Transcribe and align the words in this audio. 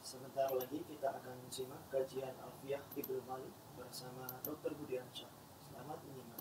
Sebentar 0.00 0.48
lagi 0.56 0.80
kita 0.88 1.12
akan 1.12 1.44
simak 1.52 1.84
kajian 1.92 2.32
Alfiah 2.40 2.80
Ibnu 2.96 3.20
Malik 3.28 3.52
bersama 3.76 4.24
Dr. 4.40 4.72
Budiansyah. 4.72 5.28
Selamat 5.60 6.00
menyimak. 6.08 6.40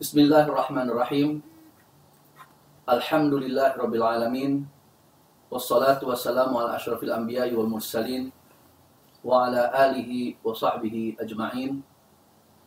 Bismillahirrahmanirrahim. 0.00 1.44
Alhamdulillah 2.88 3.76
Rabbil 3.76 4.04
Alamin. 4.08 4.64
Wassalatu 5.52 6.08
wassalamu 6.08 6.64
ala 6.64 6.80
ashrafil 6.80 7.12
anbiya 7.12 7.44
wal 7.52 7.68
mursalin. 7.68 8.32
Wa 9.20 9.52
ala 9.52 9.68
alihi 9.68 10.40
wa 10.40 10.56
sahbihi 10.56 11.20
ajma'in. 11.20 11.84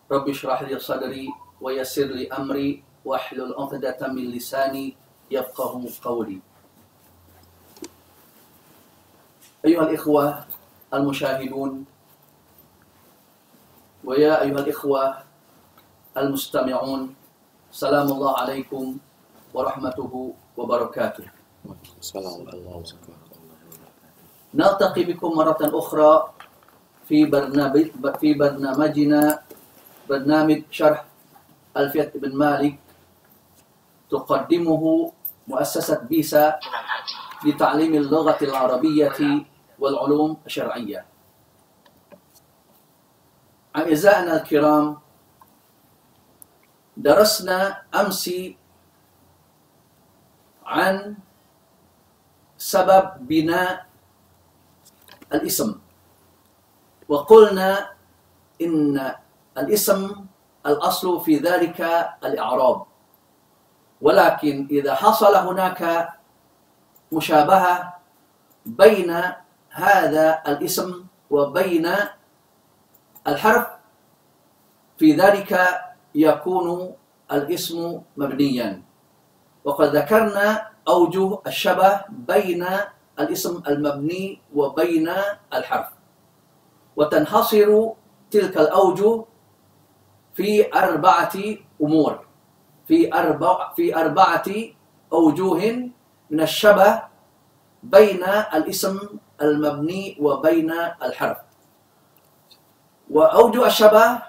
Rabbi 0.05 0.37
shrah 0.37 0.61
li 0.69 0.77
sadri 0.77 1.33
wa 1.57 1.73
yassir 1.73 2.13
li 2.13 2.29
amri 2.29 2.85
wa 3.01 3.17
hlul 3.17 3.57
'uqdatam 3.57 4.13
min 4.13 4.29
lisani 4.29 5.01
qawli. 5.29 6.41
Ayuhal 9.63 9.95
ikhwah 9.95 10.43
al-musyahidun 10.91 11.88
wa 14.03 14.13
ya 14.20 14.43
ayuhal 14.43 14.67
ikhwah 14.67 15.23
al-mustami'un 16.15 17.15
سلام 17.73 18.05
الله 18.05 18.34
عليكم 18.38 18.85
ورحمته 19.49 20.13
وبركاته 20.57 21.26
السلام 21.98 22.45
الله 22.45 22.85
نلتقي 24.53 25.03
بكم 25.09 25.29
مرة 25.34 25.57
أخرى 25.57 26.12
في 27.09 27.26
برنامج 27.26 27.85
في 28.21 28.29
برنامجنا 28.37 29.21
برنامج 30.05 30.59
شرح 30.70 31.01
ألفية 31.77 32.13
بن 32.13 32.37
مالك 32.37 32.77
تقدمه 34.13 35.12
مؤسسة 35.49 36.05
بيسا 36.05 36.62
لتعليم 37.45 37.94
اللغة 37.95 38.38
العربية 38.41 39.20
والعلوم 39.82 40.37
الشرعية. 40.46 41.05
أعزائنا 43.76 44.34
الكرام 44.46 45.02
درسنا 46.98 47.90
أمس 47.90 48.29
عن 50.65 51.18
سبب 52.57 53.05
بناء 53.26 53.85
الاسم. 55.34 55.70
وقلنا 57.09 57.70
إن 58.62 59.15
الاسم 59.57 59.99
الأصل 60.65 61.21
في 61.26 61.37
ذلك 61.41 61.82
الإعراب. 62.24 62.93
ولكن 64.03 64.68
إذا 64.72 64.96
حصل 64.96 65.35
هناك 65.35 66.09
مشابهة 67.12 67.94
بين 68.66 69.12
هذا 69.69 70.44
الاسم 70.47 71.06
وبين 71.31 71.88
الحرف 73.28 73.68
في 75.00 75.16
ذلك 75.16 75.51
يكون 76.16 76.94
الاسم 77.31 78.01
مبنيا. 78.18 78.84
وقد 79.63 79.96
ذكرنا 79.96 80.68
أوجه 80.88 81.40
الشبه 81.47 82.01
بين 82.12 82.68
الاسم 83.19 83.63
المبني 83.68 84.41
وبين 84.56 85.09
الحرف. 85.53 85.90
وتنحصر 86.96 87.69
تلك 88.31 88.57
الأوجه 88.57 89.25
في 90.35 90.74
أربعة 90.75 91.35
أمور. 91.81 92.32
في 92.88 93.13
أربع 93.13 93.73
في 93.73 93.95
أربعة 93.95 94.47
أوجه 95.13 95.75
من 96.29 96.41
الشبه 96.41 97.03
بين 97.84 98.23
الاسم 98.53 99.00
المبني 99.41 100.17
وبين 100.19 100.72
الحرف. 101.03 101.38
وأوجه 103.12 103.66
الشبه 103.68 104.22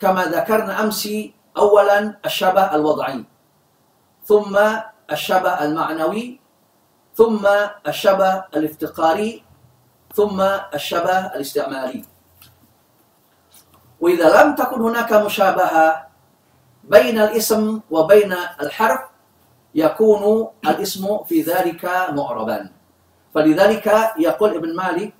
كما 0.00 0.24
ذكرنا 0.24 0.80
أمس 0.82 1.08
أولا 1.56 2.18
الشبه 2.24 2.74
الوضعي 2.74 3.24
ثم 4.24 4.54
الشبه 5.12 5.64
المعنوي 5.64 6.40
ثم 7.14 7.46
الشبه 7.88 8.44
الافتقاري 8.56 9.44
ثم 10.14 10.40
الشبه 10.74 11.16
الاستعمالي 11.36 12.04
وإذا 14.00 14.42
لم 14.42 14.54
تكن 14.54 14.80
هناك 14.80 15.12
مشابهة 15.12 16.06
بين 16.84 17.18
الاسم 17.18 17.80
وبين 17.90 18.32
الحرف 18.62 19.00
يكون 19.74 20.48
الاسم 20.66 21.18
في 21.24 21.42
ذلك 21.42 21.84
معربا. 22.12 22.70
فلذلك 23.34 23.86
يقول 24.18 24.50
ابن 24.54 24.76
مالك 24.76 25.14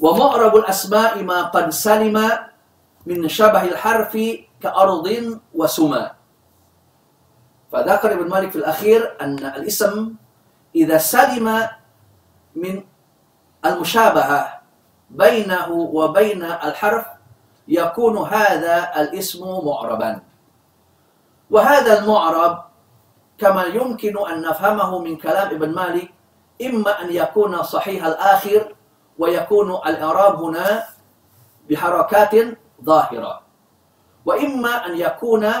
ومعرب 0.00 0.56
الأسماء 0.56 1.22
ما 1.22 1.42
قد 1.42 1.70
سلم 1.70 2.30
من 3.06 3.28
شبه 3.28 3.62
الحرف 3.64 4.12
كأرض 4.60 5.06
وسما 5.54 6.12
فذكر 7.72 8.12
ابن 8.12 8.28
مالك 8.28 8.50
في 8.50 8.56
الأخير 8.58 9.16
أن 9.20 9.38
الاسم 9.38 10.14
إذا 10.76 10.98
سلم 10.98 11.68
من 12.56 12.82
المشابهة 13.64 14.60
بينه 15.10 15.70
وبين 15.72 16.42
الحرف 16.44 17.06
يكون 17.68 18.18
هذا 18.18 19.00
الاسم 19.00 19.40
معربا. 19.64 20.20
وهذا 21.50 21.98
المعرب 21.98 22.64
كما 23.38 23.64
يمكن 23.64 24.26
أن 24.28 24.42
نفهمه 24.42 24.98
من 24.98 25.16
كلام 25.16 25.48
ابن 25.54 25.74
مالك 25.74 26.10
إما 26.62 27.02
أن 27.02 27.12
يكون 27.12 27.62
صحيح 27.62 28.04
الآخر 28.04 28.74
ويكون 29.18 29.70
الإعراب 29.86 30.42
هنا 30.42 30.84
بحركات 31.70 32.34
ظاهرة 32.84 33.40
وإما 34.24 34.86
أن 34.86 34.96
يكون 34.96 35.52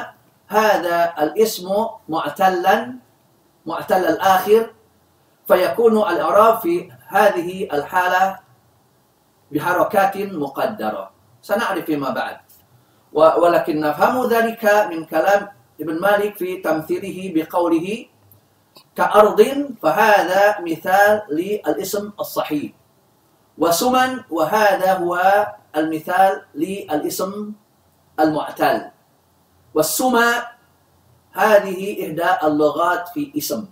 هذا 0.46 1.14
الاسم 1.18 1.68
معتلا 2.08 2.94
معتل 3.66 4.04
الآخر 4.04 4.70
فيكون 5.48 5.98
الإعراب 5.98 6.58
في 6.58 6.92
هذه 7.06 7.68
الحالة 7.72 8.38
بحركات 9.52 10.16
مقدرة. 10.16 11.10
سنعرف 11.42 11.84
فيما 11.84 12.10
بعد. 12.10 12.36
ولكن 13.12 13.80
نفهم 13.80 14.26
ذلك 14.28 14.64
من 14.90 15.04
كلام 15.04 15.48
ابن 15.80 15.96
مالك 16.00 16.36
في 16.36 16.60
تمثيله 16.60 17.32
بقوله 17.34 18.06
كأرض 18.96 19.40
فهذا 19.82 20.60
مثال 20.60 21.22
للاسم 21.30 22.12
الصحيح. 22.20 22.72
وسمن 23.58 24.20
وهذا 24.30 24.90
هو 25.00 25.16
المثال 25.76 26.32
للاسم 26.54 27.52
المعتل. 28.20 28.90
والسمى 29.74 30.30
هذه 31.32 31.80
إحدى 32.04 32.30
اللغات 32.46 33.08
في 33.12 33.32
اسم. 33.36 33.68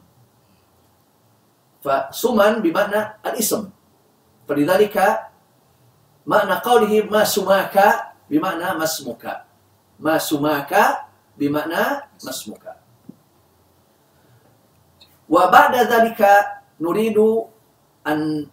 فسمن 1.85 2.53
بمعنى 2.65 3.01
الاسم. 3.27 3.63
فلذلك 4.49 4.97
معنى 6.27 6.55
قوله 6.65 7.03
ما 7.11 7.25
سماك 7.25 7.77
بمعنى 8.31 8.69
ما 8.79 8.85
اسمك 8.85 9.25
ما 10.01 10.19
سماك 10.19 10.73
بمعنى 11.39 11.85
ما 12.25 12.31
اسمك 12.31 12.65
وبعد 15.29 15.75
ذلك 15.77 16.21
نريد 16.81 17.19
أن 18.07 18.47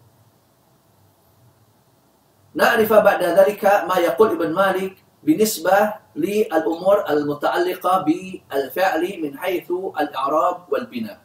نعرف 2.55 2.93
بعد 2.93 3.23
ذلك 3.23 3.63
ما 3.87 3.95
يقول 3.97 4.29
ابن 4.31 4.53
مالك 4.53 4.95
بالنسبة 5.23 5.93
للأمور 6.15 7.09
المتعلقة 7.09 7.93
بالفعل 8.01 9.03
من 9.23 9.37
حيث 9.37 9.71
الإعراب 9.99 10.57
والبناء 10.69 11.19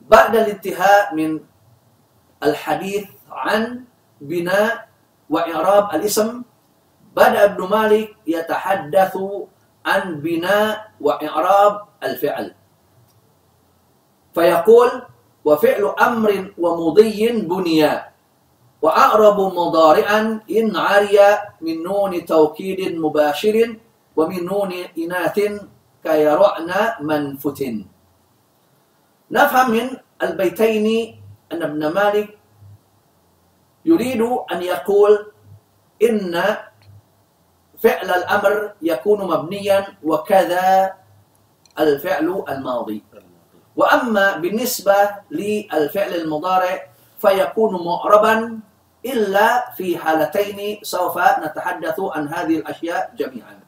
بعد 0.00 0.36
الانتهاء 0.36 1.14
من 1.14 1.40
الحديث 2.42 3.08
عن 3.30 3.84
بناء 4.20 4.88
وإعراب 5.30 5.94
الاسم 5.94 6.42
بدأ 7.16 7.44
ابن 7.44 7.62
مالك 7.68 8.16
يتحدث 8.26 9.14
عن 9.86 10.02
بناء 10.20 10.90
وإعراب 11.00 11.74
الفعل. 12.02 12.54
فيقول 14.34 14.90
وفعل 15.44 15.84
أمر 16.00 16.30
ومضي 16.58 17.20
بنيا 17.46 17.94
وأعرب 18.82 19.38
مضارعا 19.40 20.20
إن 20.50 20.76
عري 20.76 21.18
من 21.60 21.82
نون 21.82 22.12
توكيد 22.24 22.98
مباشر 22.98 23.56
ومن 24.16 24.44
نون 24.44 24.72
إناث 24.98 25.36
كيرعن 26.04 26.70
منفت 27.00 27.60
نفهم 29.30 29.70
من 29.70 29.86
البيتين 30.22 30.86
أن 31.52 31.62
ابن 31.62 31.82
مالك 31.92 32.35
يريد 33.86 34.22
أن 34.52 34.62
يقول 34.62 35.32
إن 36.02 36.34
فعل 37.78 38.08
الأمر 38.10 38.72
يكون 38.82 39.20
مبنيا 39.30 39.86
وكذا 40.02 40.94
الفعل 41.78 42.44
الماضي. 42.48 43.04
وأما 43.76 44.36
بالنسبة 44.36 44.96
للفعل 45.30 46.14
المضارع 46.14 46.76
فيكون 47.22 47.84
معربا 47.84 48.58
إلا 49.06 49.70
في 49.76 49.98
حالتين 49.98 50.78
سوف 50.82 51.18
نتحدث 51.18 52.00
عن 52.00 52.28
هذه 52.28 52.56
الأشياء 52.58 53.14
جميعا. 53.16 53.60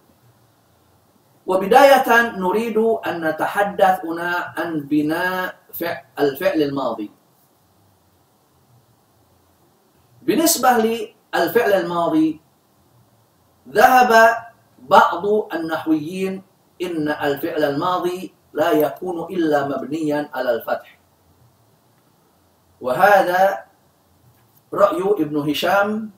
وبداية 1.47 2.09
نريد 2.37 2.79
أن 3.07 3.25
نتحدث 3.25 4.05
هنا 4.05 4.55
عن 4.57 4.81
بناء 4.81 5.55
فعل 5.73 6.03
الفعل 6.19 6.63
الماضي. 6.63 7.18
بالنسبة 10.29 10.71
للفعل 10.71 11.73
الماضي 11.73 12.41
ذهب 13.69 14.13
بعض 14.79 15.25
النحويين 15.55 16.43
إن 16.83 17.09
الفعل 17.09 17.65
الماضي 17.65 18.35
لا 18.53 18.71
يكون 18.73 19.33
إلا 19.33 19.69
مبنيا 19.69 20.29
على 20.35 20.51
الفتح. 20.55 20.99
وهذا 22.81 23.65
رأي 24.75 25.03
ابن 25.25 25.51
هشام 25.51 26.11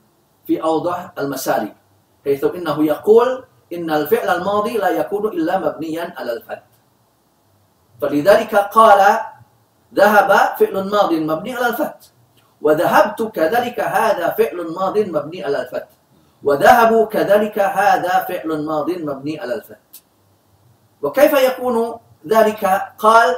في 0.46 0.62
أوضح 0.62 1.12
المسالك 1.18 1.76
حيث 2.24 2.44
إنه 2.44 2.84
يقول 2.84 3.44
إن 3.72 3.90
الفعل 3.90 4.28
الماضي 4.28 4.78
لا 4.78 4.88
يكون 4.88 5.26
إلا 5.26 5.58
مبنيا 5.58 6.14
على 6.18 6.32
الفتح. 6.32 6.66
فلذلك 8.02 8.54
قال 8.56 9.18
ذهب 9.94 10.30
فعل 10.58 10.90
ماض 10.90 11.12
مبني 11.12 11.54
على 11.54 11.66
الفتح. 11.66 12.19
وذهبت 12.62 13.22
كذلك 13.22 13.80
هذا 13.80 14.30
فعل 14.30 14.56
ماض 14.74 14.98
مبني 14.98 15.44
على 15.44 15.60
الفتح. 15.62 15.88
وذهبوا 16.44 17.06
كذلك 17.06 17.58
هذا 17.58 18.24
فعل 18.28 18.64
ماض 18.64 18.90
مبني 18.90 19.40
على 19.40 19.54
الفتح. 19.54 19.88
وكيف 21.02 21.32
يكون 21.32 22.00
ذلك؟ 22.26 22.62
قال 22.98 23.28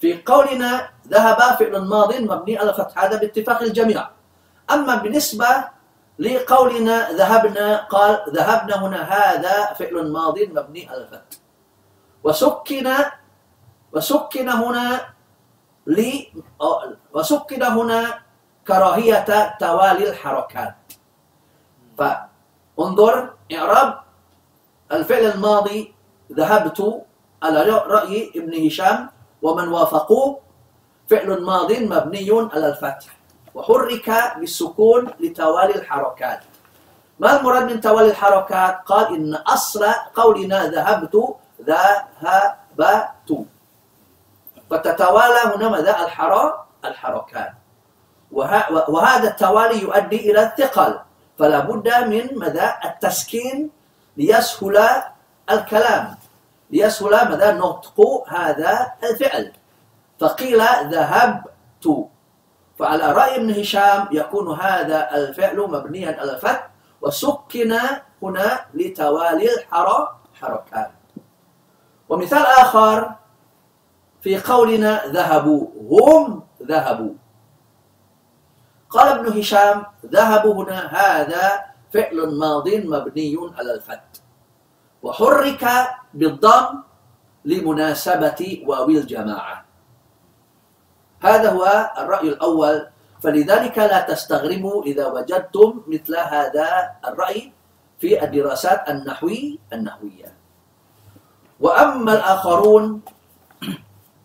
في 0.00 0.22
قولنا 0.22 0.88
ذهب 1.08 1.38
فعل 1.58 1.78
ماض 1.78 2.14
مبني 2.14 2.58
على 2.58 2.70
الفتح. 2.70 3.04
هذا 3.04 3.16
باتفاق 3.16 3.62
الجميع. 3.62 4.08
أما 4.70 4.94
بالنسبة 4.96 5.48
لقولنا 6.18 7.12
ذهبنا 7.12 7.76
قال 7.76 8.12
ذهبنا 8.28 8.74
هنا 8.86 9.00
هذا 9.02 9.74
فعل 9.74 10.12
ماض 10.12 10.38
مبني 10.38 10.88
على 10.88 11.00
الفتح. 11.00 11.38
وسكن 12.24 12.88
وسكن 13.92 14.48
هنا 14.48 14.86
ل 15.86 15.98
وسكن 17.14 17.62
هنا 17.62 18.23
كراهية 18.68 19.56
توالي 19.60 20.10
الحركات. 20.10 20.74
فانظر 21.98 23.30
إعراب 23.52 24.00
الفعل 24.92 25.24
الماضي 25.24 25.94
ذهبت 26.32 27.04
على 27.42 27.62
رأي 27.68 28.32
ابن 28.36 28.66
هشام 28.66 29.10
ومن 29.42 29.68
وافقوه 29.68 30.40
فعل 31.10 31.42
ماض 31.42 31.72
مبني 31.72 32.30
على 32.52 32.68
الفتح 32.68 33.16
وحرك 33.54 34.08
بالسكون 34.38 35.10
لتوالي 35.20 35.74
الحركات. 35.74 36.40
ما 37.18 37.40
المراد 37.40 37.72
من 37.72 37.80
توالي 37.80 38.10
الحركات؟ 38.10 38.74
قال 38.86 39.14
إن 39.14 39.34
أصل 39.34 39.86
قولنا 40.14 40.66
ذهبت 40.66 41.36
ذهبت. 41.62 43.30
فتتوالى 44.70 45.40
هنا 45.54 45.68
ماذا؟ 45.68 46.04
الحرا 46.04 46.66
الحركات. 46.84 47.52
وهذا 48.34 49.28
التوالي 49.28 49.82
يؤدي 49.82 50.30
إلى 50.30 50.42
الثقل. 50.42 50.98
فلا 51.38 51.58
بد 51.58 51.88
من 52.10 52.38
ماذا 52.38 52.74
التسكين 52.84 53.70
ليسهل 54.16 54.76
الكلام 55.50 56.16
ليسهل 56.70 57.10
ماذا 57.10 57.52
نطق 57.52 57.98
هذا 58.28 58.92
الفعل. 59.04 59.52
فقيل 60.20 60.62
ذهبت 60.90 61.86
فعلى 62.78 63.12
رأي 63.12 63.36
ابن 63.36 63.50
هشام 63.50 64.08
يكون 64.12 64.60
هذا 64.60 65.16
الفعل 65.16 65.58
مبنيا 65.58 66.20
على 66.20 66.32
الفتح 66.32 66.70
وسكن 67.00 67.78
هنا 68.22 68.66
لتوالي 68.74 69.48
الحركات 70.32 70.90
ومثال 72.08 72.46
آخر 72.46 73.14
في 74.22 74.38
قولنا 74.38 75.06
ذهبوا 75.06 75.66
هم 75.90 76.42
ذهبوا. 76.62 77.14
قال 78.94 79.08
ابن 79.18 79.26
هشام 79.38 79.76
ذهبوا 80.06 80.54
هنا 80.54 80.80
هذا 80.86 81.46
فعل 81.92 82.18
ماض 82.38 82.68
مبني 82.68 83.34
على 83.58 83.70
الفتح 83.74 84.12
وحرك 85.02 85.64
بالضم 86.14 86.82
لمناسبة 87.44 88.40
واو 88.66 88.88
الجماعة 88.88 89.64
هذا 91.24 91.48
هو 91.50 91.64
الرأي 91.98 92.28
الأول. 92.28 92.76
فلذلك 93.22 93.76
لا 93.78 94.00
تستغربوا 94.04 94.84
إذا 94.84 95.06
وجدتم 95.06 95.82
مثل 95.88 96.12
هذا 96.16 96.68
الرأي 97.08 97.52
في 97.96 98.20
الدراسات 98.24 98.90
النحوي 98.90 99.58
النحوية. 99.72 100.30
وأما 101.60 102.12
الآخرون 102.12 103.00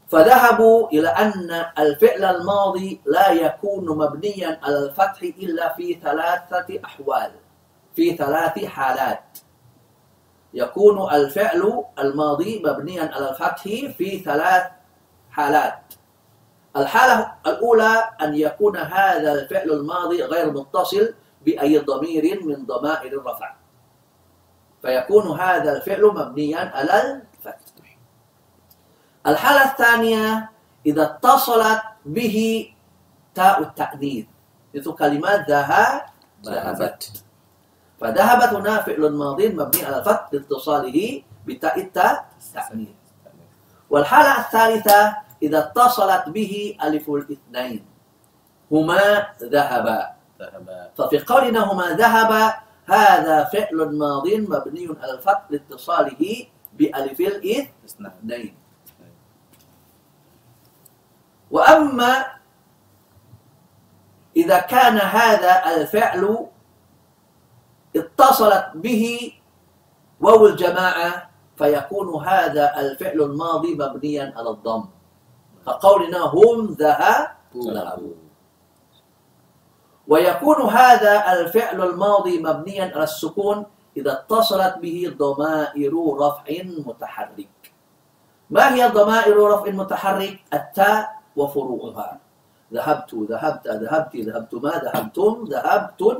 فذهبوا 0.09 0.89
إلى 0.89 1.07
أن 1.07 1.65
الفعل 1.79 2.25
الماضي 2.35 3.01
لا 3.05 3.31
يكون 3.31 3.97
مبنيا 3.97 4.59
على 4.63 4.77
الفتح 4.77 5.21
إلا 5.21 5.73
في 5.73 5.93
ثلاثة 5.93 6.79
أحوال 6.85 7.31
في 7.95 8.15
ثلاث 8.15 8.65
حالات. 8.65 9.39
يكون 10.53 11.13
الفعل 11.13 11.83
الماضي 11.99 12.63
مبنيا 12.65 13.11
على 13.13 13.29
الفتح 13.29 13.61
في 13.97 14.19
ثلاث 14.25 14.63
حالات. 15.31 15.93
الحالة 16.77 17.33
الأولى 17.47 18.09
أن 18.21 18.35
يكون 18.35 18.77
هذا 18.77 19.31
الفعل 19.31 19.71
الماضي 19.71 20.23
غير 20.23 20.51
متصل 20.51 21.13
بأي 21.45 21.77
ضمير 21.77 22.43
من 22.43 22.65
ضمائر 22.65 23.13
الرفع. 23.13 23.55
فيكون 24.81 25.39
هذا 25.39 25.77
الفعل 25.77 26.05
مبنيا 26.05 26.59
على 26.59 27.21
الحالة 29.27 29.71
الثانية 29.71 30.49
إذا 30.85 31.03
اتصلت 31.03 31.81
به 32.05 32.37
تاء 33.35 33.61
التأنيث. 33.61 34.25
مثل 34.75 34.91
كلمات 34.91 35.49
ذهب 35.49 36.01
ذهبت. 36.45 37.23
فذهبت 38.01 38.53
هنا 38.53 38.81
فعل 38.81 39.09
ماضي 39.11 39.49
مبني 39.49 39.85
على 39.85 39.99
الفتح 39.99 40.29
لاتصاله 40.33 41.21
بتاء 41.45 41.79
التأنيث. 41.79 42.99
والحالة 43.89 44.39
الثالثة 44.39 45.17
إذا 45.43 45.59
اتصلت 45.59 46.29
به 46.29 46.77
ألف 46.83 47.09
الاثنين 47.09 47.85
هما 48.71 49.27
ذهبا. 49.43 50.19
ففي 50.97 51.19
قولنا 51.19 51.71
هما 51.71 51.89
ذهبا 51.89 52.53
هذا 52.85 53.43
فعل 53.43 53.77
ماض 53.97 54.27
مبني 54.27 54.87
على 55.01 55.13
الفتح 55.13 55.43
لاتصاله 55.49 56.45
بألف 56.73 57.19
الاثنين 57.19 58.55
وأما 61.51 62.25
إذا 64.35 64.59
كان 64.59 64.97
هذا 64.97 65.75
الفعل 65.75 66.47
اتصلت 67.95 68.65
به 68.75 69.33
واو 70.21 70.45
الجماعة 70.47 71.29
فيكون 71.57 72.25
هذا 72.25 72.79
الفعل 72.79 73.21
الماضي 73.21 73.75
مبنيا 73.75 74.33
على 74.37 74.49
الضم. 74.49 74.85
فقولنا 75.65 76.19
هم 76.19 76.65
ذهبوا 76.79 78.13
ويكون 80.07 80.61
هذا 80.61 81.33
الفعل 81.33 81.81
الماضي 81.81 82.39
مبنيا 82.39 82.91
على 82.95 83.03
السكون 83.03 83.65
إذا 83.97 84.11
اتصلت 84.11 84.77
به 84.77 85.13
ضمائر 85.17 85.93
رفع 86.19 86.47
متحرك. 86.85 87.73
ما 88.49 88.73
هي 88.73 88.87
ضمائر 88.87 89.37
رفع 89.37 89.71
متحرك؟ 89.71 90.39
التاء 90.53 91.18
وفروعها. 91.39 92.19
ذهبت 92.73 93.11
ذهبت 93.31 93.67
ذهبت 93.67 94.13
ذهبتما 94.15 94.71
ذهبتم؟ 94.85 95.31
ذهبتن 95.53 96.19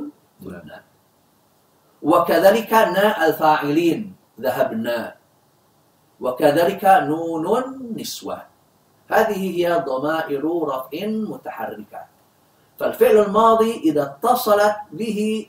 وكذلك 2.02 2.72
ناء 2.72 3.16
الفاعلين 3.28 4.00
ذهبنا. 4.40 5.14
وكذلك 6.20 6.84
نون 6.84 7.46
النسوة 7.64 8.38
هذه 9.10 9.40
هي 9.56 9.84
ضمائر 9.86 10.42
رفع 10.44 11.06
متحركة. 11.06 12.02
فالفعل 12.78 13.16
الماضي 13.16 13.72
إذا 13.88 14.02
اتصلت 14.02 14.76
به 14.92 15.46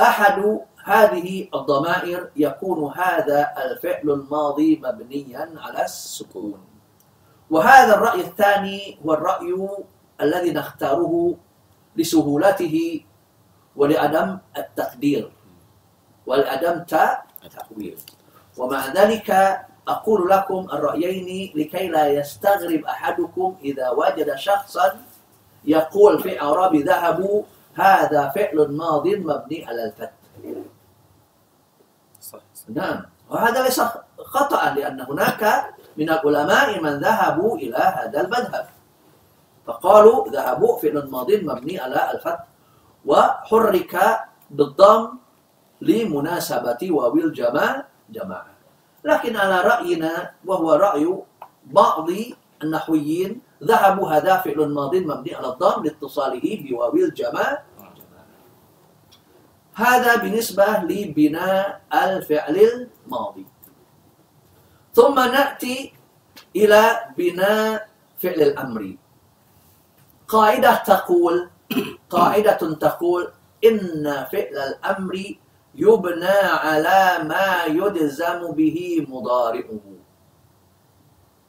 أحد 0.00 0.60
هذه 0.84 1.48
الضمائر 1.54 2.30
يكون 2.36 2.92
هذا 2.92 3.54
الفعل 3.64 4.10
الماضي 4.10 4.80
مبنيا 4.84 5.54
على 5.56 5.84
السكون. 5.84 6.75
وهذا 7.50 7.94
الرأي 7.94 8.20
الثاني 8.20 8.98
هو 9.06 9.14
الرأي 9.14 9.68
الذي 10.20 10.50
نختاره 10.52 11.34
لسهولته 11.96 13.00
ولعدم 13.76 14.38
التقدير 14.58 15.32
ولعدم 16.26 16.84
التأويل 17.44 17.98
ومع 18.56 18.86
ذلك 18.86 19.60
أقول 19.88 20.30
لكم 20.30 20.66
الرأيين 20.72 21.52
لكي 21.54 21.88
لا 21.88 22.06
يستغرب 22.06 22.84
أحدكم 22.84 23.56
إذا 23.64 23.90
وجد 23.90 24.34
شخصا 24.34 25.00
يقول 25.64 26.22
في 26.22 26.40
أعراب 26.40 26.76
ذهبوا 26.76 27.42
هذا 27.74 28.28
فعل 28.28 28.68
ماض 28.70 29.06
مبني 29.06 29.66
على 29.66 29.84
الفتح. 29.84 30.12
صح 32.20 32.38
صح. 32.54 32.64
نعم. 32.68 33.02
وهذا 33.30 33.62
ليس 33.62 33.80
خطأ 34.18 34.74
لأن 34.74 35.00
هناك 35.00 35.74
من 35.96 36.08
العلماء 36.10 36.80
من 36.82 36.94
ذهبوا 37.00 37.52
إلى 37.58 37.76
هذا 37.76 38.20
المذهب. 38.20 38.66
فقالوا 39.66 40.28
ذهبوا 40.28 40.78
فعل 40.78 41.08
ماض 41.10 41.30
مبني 41.32 41.80
على 41.80 42.10
الفتح 42.14 42.46
وحرك 43.06 43.94
بالضم 44.50 45.02
لمناسبة 45.80 46.80
واو 46.90 47.14
الجماعة 47.16 47.86
جماعة. 48.10 48.52
لكن 49.04 49.36
على 49.36 49.58
رأينا 49.60 50.12
وهو 50.46 50.72
رأي 50.72 51.06
بعض 51.66 52.08
النحويين 52.62 53.40
ذهبوا 53.64 54.08
هذا 54.08 54.36
فعل 54.36 54.68
ماض 54.68 54.94
مبني 54.94 55.34
على 55.34 55.48
الضم 55.48 55.84
لاتصاله 55.84 56.46
بواو 56.62 56.94
الجماعة 56.96 57.64
هذا 59.76 60.16
بالنسبة 60.16 60.66
لبناء 60.88 61.80
الفعل 61.92 62.56
الماضي. 62.56 63.46
ثم 64.96 65.12
نأتي 65.12 65.92
إلى 66.56 67.12
بناء 67.20 67.88
فعل 68.16 68.40
الأمر. 68.48 68.96
قاعدة 70.28 70.74
تقول 70.74 71.36
قاعدة 72.10 72.62
تقول 72.80 73.22
إن 73.60 74.04
فعل 74.32 74.56
الأمر 74.56 75.14
يبنى 75.74 76.38
على 76.64 77.28
ما 77.28 77.68
يلزم 77.68 78.40
به 78.56 79.06
مضارعه. 79.08 79.84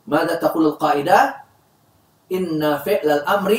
ماذا 0.08 0.36
تقول 0.36 0.66
القاعدة؟ 0.66 1.20
إن 2.32 2.60
فعل 2.84 3.10
الأمر 3.24 3.52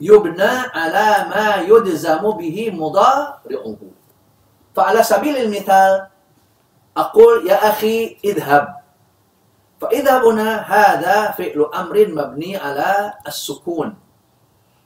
يبنى 0.00 0.52
على 0.74 1.08
ما 1.30 1.48
يلزم 1.62 2.22
به 2.30 2.70
مضارعه. 2.74 3.80
فعلى 4.74 5.00
سبيل 5.02 5.36
المثال 5.36 6.06
أقول 6.96 7.46
يا 7.46 7.70
أخي 7.70 8.18
اذهب. 8.24 8.77
فإذا 9.80 10.22
هنا 10.22 10.50
هذا 10.58 11.30
فعل 11.30 11.70
أمر 11.74 11.96
مبني 12.08 12.56
على 12.56 13.12
السكون. 13.26 13.94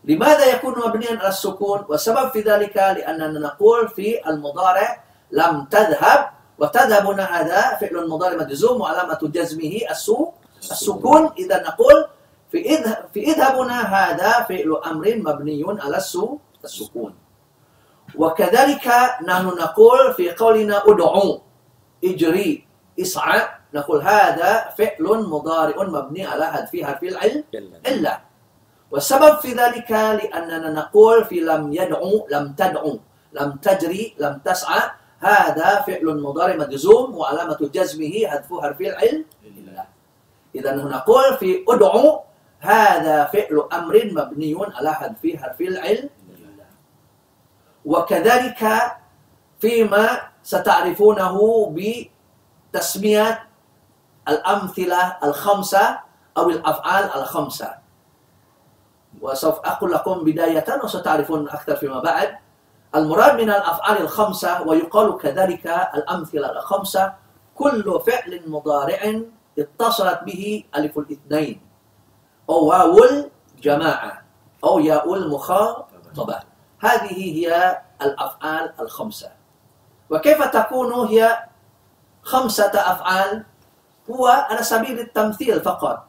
لماذا 0.04 0.44
يكون 0.44 0.75
مبنيا 0.87 1.18
على 1.18 1.28
السكون؟ 1.28 1.84
والسبب 1.88 2.30
في 2.30 2.40
ذلك 2.40 2.76
لأننا 2.76 3.40
نقول 3.40 3.88
في 3.88 4.28
المضارع 4.28 5.04
لم 5.30 5.64
تذهب 5.64 6.30
وتذهب 6.58 7.06
هنا 7.06 7.25
هذا 7.25 7.76
فعل 7.80 7.96
المضارع 7.99 8.37
مجزوم 8.37 8.80
وعلامة 8.80 9.18
جزمه 9.22 9.75
السو 9.90 10.30
السكون. 10.58 11.30
إذا 11.38 11.62
نقول 11.62 12.06
في 12.50 12.58
اذهب 13.16 13.54
هنا 13.56 13.80
هذا 13.80 14.32
فعل 14.50 14.80
أمر 14.87 15.06
مبني 15.16 15.64
على 15.80 15.96
السكون. 16.64 17.14
وكذلك 18.18 18.87
نحن 19.25 19.46
نقول 19.46 20.14
في 20.14 20.30
قولنا 20.30 20.82
ادعو 20.87 21.40
اجري 22.04 22.66
اسعى. 23.00 23.62
نقول 23.75 24.02
هذا 24.02 24.69
فعل 24.79 25.07
مضارع 25.29 25.83
مبني 25.83 26.26
على 26.26 26.47
حذف 26.47 26.85
حرف 26.85 27.02
العلم 27.02 27.45
إلا. 27.55 27.79
إلا. 27.87 28.21
والسبب 28.91 29.38
في 29.41 29.52
ذلك 29.52 29.91
لأننا 29.91 30.71
نقول 30.71 31.25
في 31.25 31.41
لم 31.41 31.73
يدعو 31.73 32.26
لم 32.31 32.52
تدعو 32.52 32.99
لم 33.33 33.52
تجري 33.52 34.14
لم 34.19 34.41
تسعى 34.45 34.91
هذا 35.19 35.81
فعل 35.87 36.07
مضارع 36.23 36.57
مجزوم 36.57 37.17
وعلامة 37.17 37.59
جزمه 37.73 38.26
حذف 38.26 38.61
حرف 38.62 38.81
العلم 38.81 39.25
إلا. 39.45 39.85
إذا 40.55 40.75
نقول 40.76 41.37
في 41.41 41.64
أدعو 41.69 42.21
هذا 42.61 43.25
فعل 43.25 43.69
أمر 43.73 43.95
مبني 44.12 44.57
على 44.76 44.95
حذف 44.95 45.37
حرف 45.37 45.61
العلم 45.61 46.09
وكذلك 47.85 48.62
فيما 49.61 50.21
ستعرفونه 50.43 51.37
بتسمية 52.73 53.51
الأمثلة 54.29 55.17
الخمسة 55.25 56.00
أو 56.37 56.50
الأفعال 56.50 57.05
الخمسة. 57.05 57.75
وسوف 59.21 59.59
أقول 59.64 59.93
لكم 59.93 60.25
بداية 60.25 60.64
وستعرفون 60.85 61.49
أكثر 61.49 61.76
فيما 61.76 62.00
بعد. 62.00 62.38
المراد 62.95 63.35
من 63.35 63.50
الأفعال 63.50 63.97
الخمسة 64.02 64.62
ويقال 64.62 65.19
كذلك 65.19 65.67
الأمثلة 65.95 66.50
الخمسة 66.50 67.14
كل 67.55 68.00
فعل 68.07 68.43
مضارع 68.47 69.23
اتصلت 69.59 70.21
به 70.23 70.64
ألف 70.76 70.99
الاثنين. 70.99 71.61
أو 72.50 72.67
واو 72.67 72.99
الجماعة 73.55 74.23
أو 74.64 74.79
ياء 74.79 75.14
المخاطبة. 75.14 76.41
هذه 76.81 77.14
هي 77.14 77.79
الأفعال 78.02 78.75
الخمسة. 78.81 79.31
وكيف 80.11 80.43
تكون 80.43 80.93
هي 80.93 81.38
خمسة 82.23 82.73
أفعال؟ 82.75 83.45
هو 84.11 84.26
على 84.26 84.62
سبيل 84.62 84.99
التمثيل 84.99 85.61
فقط 85.61 86.06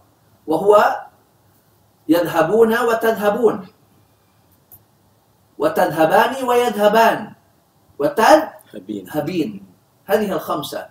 وهو 0.48 1.02
يذهبون 2.10 2.80
وتذهبون. 2.80 3.68
وتذهبان 5.58 6.44
ويذهبان. 6.46 7.20
وتذهبين. 8.00 9.66
هذه 10.06 10.32
الخمسة. 10.32 10.90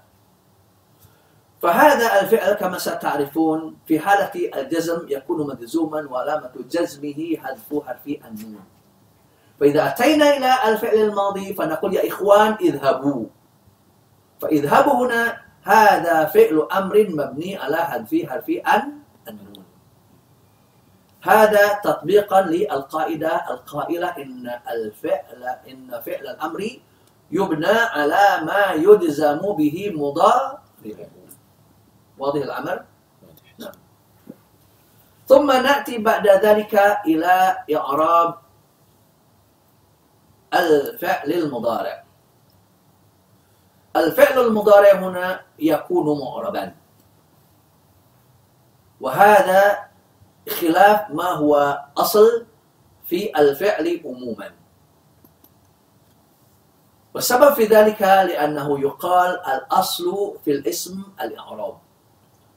فهذا 1.63 2.21
الفعل 2.21 2.53
كما 2.53 2.79
ستعرفون 2.79 3.77
في 3.87 4.01
حالة 4.01 4.35
الجزم 4.61 5.07
يكون 5.09 5.47
مجزوما 5.47 6.09
وعلامة 6.11 6.51
جزمه 6.71 7.37
حذف 7.43 7.69
حرف 7.87 8.07
النون. 8.07 8.65
فإذا 9.61 9.87
أتينا 9.87 10.37
إلى 10.37 10.51
الفعل 10.73 10.95
الماضي 10.95 11.55
فنقول 11.55 11.95
يا 11.95 12.09
إخوان 12.09 12.57
اذهبوا. 12.61 13.27
فاذهبوا 14.41 15.07
هنا 15.07 15.52
هذا 15.63 16.25
فعل 16.25 16.69
أمر 16.73 17.07
مبني 17.11 17.57
على 17.57 17.77
حذف 17.77 18.27
حرف 18.31 18.49
أن 18.51 18.99
النون 19.29 19.65
هذا 21.23 21.73
تطبيقا 21.85 22.41
للقاعدة 22.43 23.51
القائلة 23.51 24.07
إن 24.07 24.51
الفعل 24.71 25.43
إن 25.69 26.01
فعل 26.07 26.27
الأمر 26.27 26.61
يبنى 27.31 27.79
على 27.95 28.47
ما 28.47 28.73
يلزم 28.73 29.39
به 29.39 29.93
مضارعه 29.95 30.63
واضح 32.19 32.43
الأمر؟ 32.43 32.85
نعم. 33.59 33.73
ثم 35.27 35.47
نأتي 35.51 35.99
بعد 35.99 36.29
ذلك 36.29 36.75
إلى 37.07 37.65
إعراب 37.77 38.35
الفعل 40.55 41.33
المضارع. 41.33 42.02
الفعل 43.97 44.47
المضارع 44.47 44.93
هنا 44.95 45.41
يكون 45.59 46.21
معربا. 46.21 46.75
وهذا 49.01 49.79
خلاف 50.49 51.11
ما 51.11 51.25
هو 51.25 51.85
أصل 51.97 52.47
في 53.07 53.39
الفعل 53.41 54.01
عموما. 54.05 54.51
والسبب 57.15 57.55
في 57.55 57.65
ذلك 57.65 58.03
لأنه 58.03 58.81
يقال 58.81 59.31
الأصل 59.47 60.37
في 60.45 60.51
الاسم 60.51 61.03
الإعراب 61.21 61.77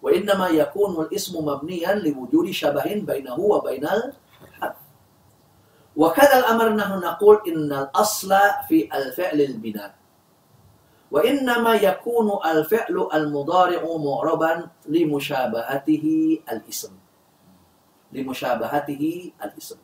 وإنما 0.02 0.48
يكون 0.48 1.06
الاسم 1.06 1.46
مبنيا 1.46 1.94
لوجود 1.94 2.52
شبه 2.52 2.84
بينه 2.84 3.40
وبين 3.40 3.88
الحرف. 3.88 4.76
وكذا 5.96 6.40
الأمر 6.40 6.70
نحن 6.70 7.00
نقول 7.00 7.42
إن 7.48 7.74
الأصل 7.74 8.36
في 8.68 8.90
الفعل 8.98 9.42
البناء. 9.42 9.94
وإنما 11.16 11.74
يكون 11.76 12.28
الفعل 12.46 13.08
المضارع 13.14 13.82
معربا 13.98 14.68
لمشابهته 14.86 16.06
الاسم. 16.52 16.94
لمشابهته 18.12 19.32
الاسم. 19.44 19.80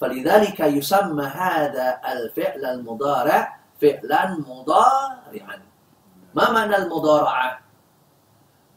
فلذلك 0.00 0.60
يسمى 0.60 1.24
هذا 1.24 2.00
الفعل 2.12 2.64
المضارع 2.64 3.58
فعلا 3.80 4.22
مضارعا. 4.48 5.58
ما 6.34 6.50
معنى 6.50 6.76
المضارعة؟ 6.76 7.60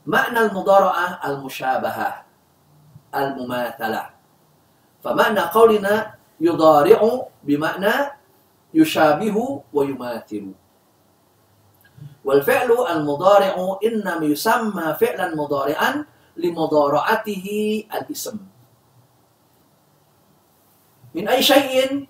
معنى 0.06 0.40
المضارعة 0.40 1.08
المشابهة 1.26 2.26
المماثلة. 3.16 4.10
فمعنى 5.04 5.40
قولنا 5.40 6.14
يضارع 6.40 7.02
بمعنى 7.44 7.94
يشابه 8.74 9.64
ويماثل. 9.74 10.61
والفعل 12.26 12.72
المضارع 12.90 13.56
إنما 13.86 14.26
يسمى 14.26 14.88
فعلا 15.00 15.36
مضارعا 15.36 16.06
لمضارعته 16.38 17.48
الاسم. 17.94 18.38
من 21.16 21.28
أي 21.28 21.44
شيء؟ 21.44 22.08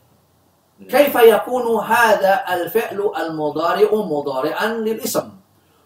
كيف 0.89 1.15
يكون 1.15 1.65
هذا 1.85 2.33
الفعل 2.53 2.99
المضارع 3.17 3.89
مضارعا 3.93 4.67
للاسم؟ 4.67 5.27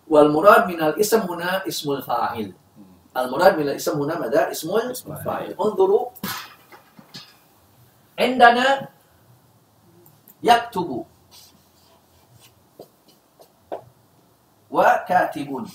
والمراد 0.08 0.67
من 0.67 0.79
الاسم 0.84 1.20
هنا 1.20 1.67
اسم 1.67 1.91
الفاعل. 1.91 2.53
المراد 3.17 3.53
من 3.58 3.67
الاسم 3.70 4.01
هنا 4.01 4.20
ماذا؟ 4.20 4.51
اسم 4.51 4.70
الفاعل. 5.12 5.55
انظروا. 5.62 6.05
عندنا 8.20 8.88
يكتب 10.44 11.05
وكاتب 14.75 15.65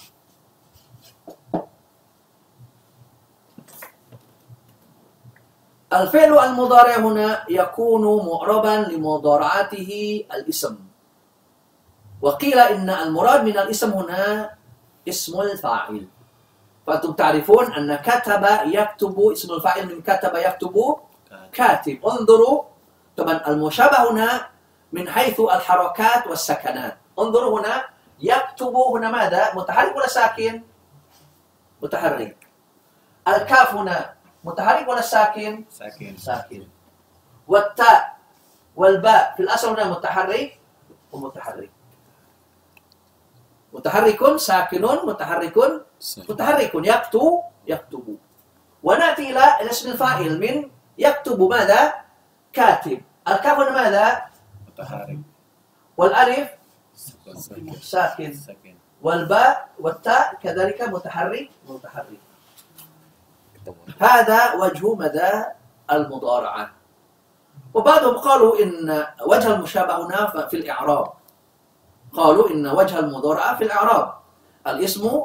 الفعل 5.92 6.32
المضارع 6.38 6.96
هنا 6.96 7.44
يكون 7.48 8.04
معربا 8.26 8.76
لمضارعته 8.92 10.24
الاسم. 10.34 10.76
وقيل 12.22 12.58
إن 12.58 12.90
المراد 12.90 13.44
من 13.44 13.58
الاسم 13.58 13.90
هنا 13.90 14.54
اسم 15.08 15.40
الفاعل. 15.40 16.06
فأنتم 16.86 17.12
تعرفون 17.12 17.72
أن 17.72 17.96
كتب 17.96 18.44
يكتب 18.66 19.16
اسم 19.32 19.54
الفاعل 19.54 19.86
من 19.86 19.98
كتب 20.02 20.32
يكتب 20.34 20.96
كاتب. 21.52 22.06
انظروا. 22.06 22.62
طبعا 23.16 23.42
المشابه 23.48 24.10
هنا 24.10 24.46
من 24.92 25.08
حيث 25.08 25.40
الحركات 25.40 26.26
والسكنات. 26.26 26.96
انظروا 27.18 27.60
هنا 27.60 27.89
يكتب 28.20 28.76
هنا 28.76 29.10
ماذا؟ 29.10 29.54
متحرك 29.54 29.96
ولا 29.96 30.06
ساكن؟ 30.06 30.62
متحرك. 31.82 32.36
الكاف 33.28 33.74
هنا 33.74 34.14
متحرك 34.44 34.88
ولا 34.88 35.00
ساكن؟ 35.00 35.64
ساكن. 35.70 36.16
ساكن. 36.16 36.68
والتاء 37.48 38.16
والباء 38.76 39.34
في 39.36 39.42
الأصل 39.42 39.68
هنا 39.68 39.90
متحرك 39.90 40.60
ومتحرك. 41.12 41.70
متحرك 43.72 44.36
ساكن 44.36 44.82
متحرك 44.82 45.56
متحرك. 46.28 46.72
يكتب 46.74 47.42
يكتب. 47.66 48.18
ونأتي 48.82 49.30
إلى 49.30 49.60
الاسم 49.60 49.90
الفاعل 49.90 50.40
من 50.40 50.70
يكتب 50.98 51.40
ماذا؟ 51.42 51.94
كاتب. 52.52 53.02
الكاف 53.28 53.58
هنا 53.58 53.70
ماذا؟ 53.70 54.22
متحرك. 54.68 55.18
والألف 55.96 56.59
ساكن 57.82 58.34
والباء 59.02 59.68
والتاء 59.80 60.34
كذلك 60.42 60.82
متحرك 60.82 61.50
متحرك. 61.68 62.20
هذا 63.98 64.54
وجه 64.54 64.94
مدى 64.94 65.30
المضارعة. 65.92 66.70
وبعضهم 67.74 68.16
قالوا 68.16 68.62
إن 68.62 69.06
وجه 69.26 69.54
المشابه 69.54 70.06
هنا 70.06 70.46
في 70.46 70.56
الإعراب. 70.56 71.12
قالوا 72.12 72.50
إن 72.50 72.66
وجه 72.66 72.98
المضارعة 72.98 73.56
في 73.56 73.64
الإعراب. 73.64 74.14
الاسم 74.66 75.24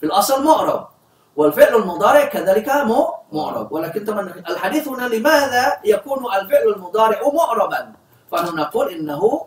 في 0.00 0.06
الأصل 0.06 0.44
معرب. 0.44 0.88
والفعل 1.36 1.74
المضارع 1.76 2.24
كذلك 2.24 2.68
مو 2.68 3.14
معرب. 3.32 3.72
ولكن 3.72 4.04
طبعا 4.04 4.20
الحديث 4.20 4.88
هنا 4.88 5.06
لماذا 5.06 5.80
يكون 5.84 6.34
الفعل 6.34 6.68
المضارع 6.76 7.20
معربا؟ 7.34 7.92
فنحن 8.30 8.56
نقول 8.56 8.88
إنه 8.88 9.46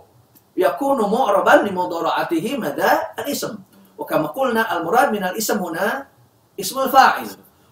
يكون 0.58 1.00
معربا 1.12 1.70
لمضارعته 1.70 2.58
مدى 2.58 2.92
الاسم. 3.20 3.54
وكما 3.98 4.28
قلنا 4.28 4.78
المراد 4.78 5.12
من 5.12 5.24
الاسم 5.24 5.58
هنا 5.58 6.08
اسم 6.60 6.80
الفاعل. 6.80 7.28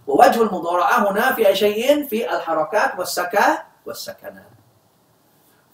ووجه 0.07 0.41
المضارعة 0.41 1.11
هنا 1.11 1.31
في 1.37 1.55
شيء؟ 1.55 2.07
في 2.07 2.25
الحركات 2.35 2.99
والسكا 2.99 3.47
والسكنات 3.85 4.51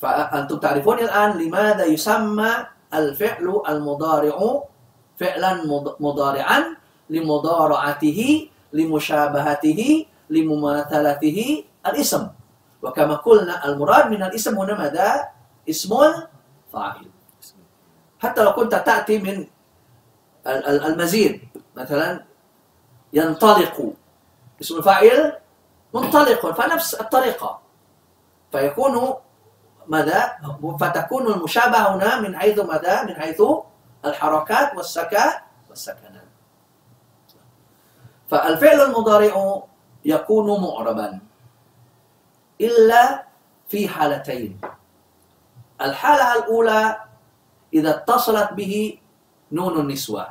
فأنتم 0.02 0.58
تعرفون 0.58 1.00
الآن 1.00 1.38
لماذا 1.38 1.86
يسمى 1.86 2.52
الفعل 2.94 3.62
المضارع 3.70 4.38
فعلا 5.18 5.52
مضارعا 6.00 6.60
لمضارعته 7.10 8.50
لمشابهته 8.74 10.06
لمماثلته 10.30 11.40
الاسم. 11.88 12.24
وكما 12.84 13.16
قلنا 13.16 13.66
المراد 13.66 14.05
من 14.12 14.22
الاسم 14.24 14.53
هنا 14.60 14.74
ماذا؟ 14.77 15.10
اسم 15.70 15.92
الفاعل 16.77 17.05
حتى 18.20 18.44
لو 18.44 18.53
كنت 18.53 18.75
تأتي 18.75 19.20
من 19.20 19.48
المزيد 20.48 21.48
مثلا 21.75 22.24
ينطلق 23.13 23.94
اسم 24.61 24.77
الفاعل 24.77 25.40
منطلق 25.94 26.51
فنفس 26.51 26.94
الطريقة. 26.94 27.59
فيكون 28.51 29.13
ماذا؟ 29.87 30.37
فتكون 30.79 31.27
المشابهة 31.27 31.96
هنا 31.96 32.20
من 32.20 32.40
حيث 32.40 32.59
ماذا؟ 32.59 33.03
من 33.03 33.16
حيث 33.16 33.42
الحركات 34.05 34.75
والسكات 34.75 35.33
والسكنات 35.70 36.27
فالفعل 38.29 38.81
المضارع 38.81 39.63
يكون 40.05 40.61
معربا 40.63 41.20
إلا 42.61 43.24
في 43.68 43.87
حالتين. 43.87 44.61
الحالة 45.81 46.25
الأولى 46.35 46.98
إذا 47.74 47.90
اتصلت 47.90 48.53
به 48.53 49.00
نون 49.51 49.79
النسوة. 49.79 50.27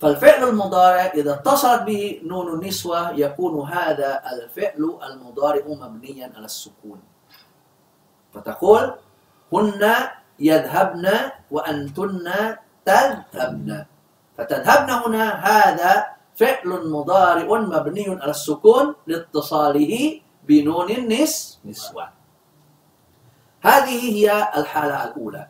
فالفعل 0.00 0.48
المضارع 0.48 1.04
إذا 1.16 1.32
اتصلت 1.34 1.82
به 1.82 2.20
نون 2.24 2.48
النسوة 2.60 3.10
يكون 3.16 3.54
هذا 3.68 4.22
الفعل 4.32 4.98
المضارع 5.02 5.64
مبنيا 5.66 6.32
على 6.36 6.44
السكون. 6.44 7.00
فتقول 8.34 8.94
هن 9.52 9.82
يذهبن 10.38 11.06
وأنتن 11.50 12.28
تذهبن. 12.84 13.84
فتذهبن 14.36 14.90
هنا 14.90 15.24
هذا 15.48 15.92
فعل 16.36 16.68
مضارع 16.92 17.48
مبني 17.48 18.06
على 18.20 18.30
السكون 18.30 18.94
لاتصاله 19.06 20.20
بنون 20.44 20.88
النس 20.90 21.60
نسوة. 21.64 22.15
هذه 23.66 24.14
هي 24.14 24.48
الحالة 24.56 25.04
الأولى. 25.04 25.48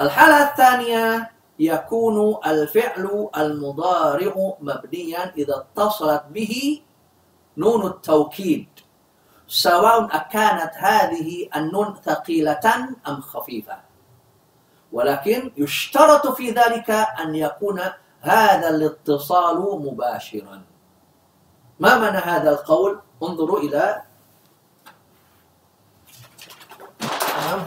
الحالة 0.00 0.50
الثانية 0.50 1.30
يكون 1.58 2.36
الفعل 2.46 3.28
المضارع 3.36 4.34
مبنيا 4.60 5.34
إذا 5.36 5.56
اتصلت 5.56 6.24
به 6.30 6.82
نون 7.56 7.86
التوكيد 7.86 8.68
سواء 9.48 10.16
أكانت 10.16 10.72
هذه 10.74 11.48
النون 11.56 11.94
ثقيلة 12.04 12.88
أم 13.08 13.20
خفيفة. 13.20 13.76
ولكن 14.92 15.52
يشترط 15.56 16.26
في 16.26 16.50
ذلك 16.50 16.90
أن 16.90 17.34
يكون 17.34 17.80
هذا 18.20 18.68
الاتصال 18.68 19.58
مباشرا. 19.60 20.62
ما 21.80 21.98
معنى 21.98 22.18
هذا 22.18 22.50
القول؟ 22.50 23.00
انظروا 23.22 23.58
إلى 23.58 24.09
قبل 27.50 27.66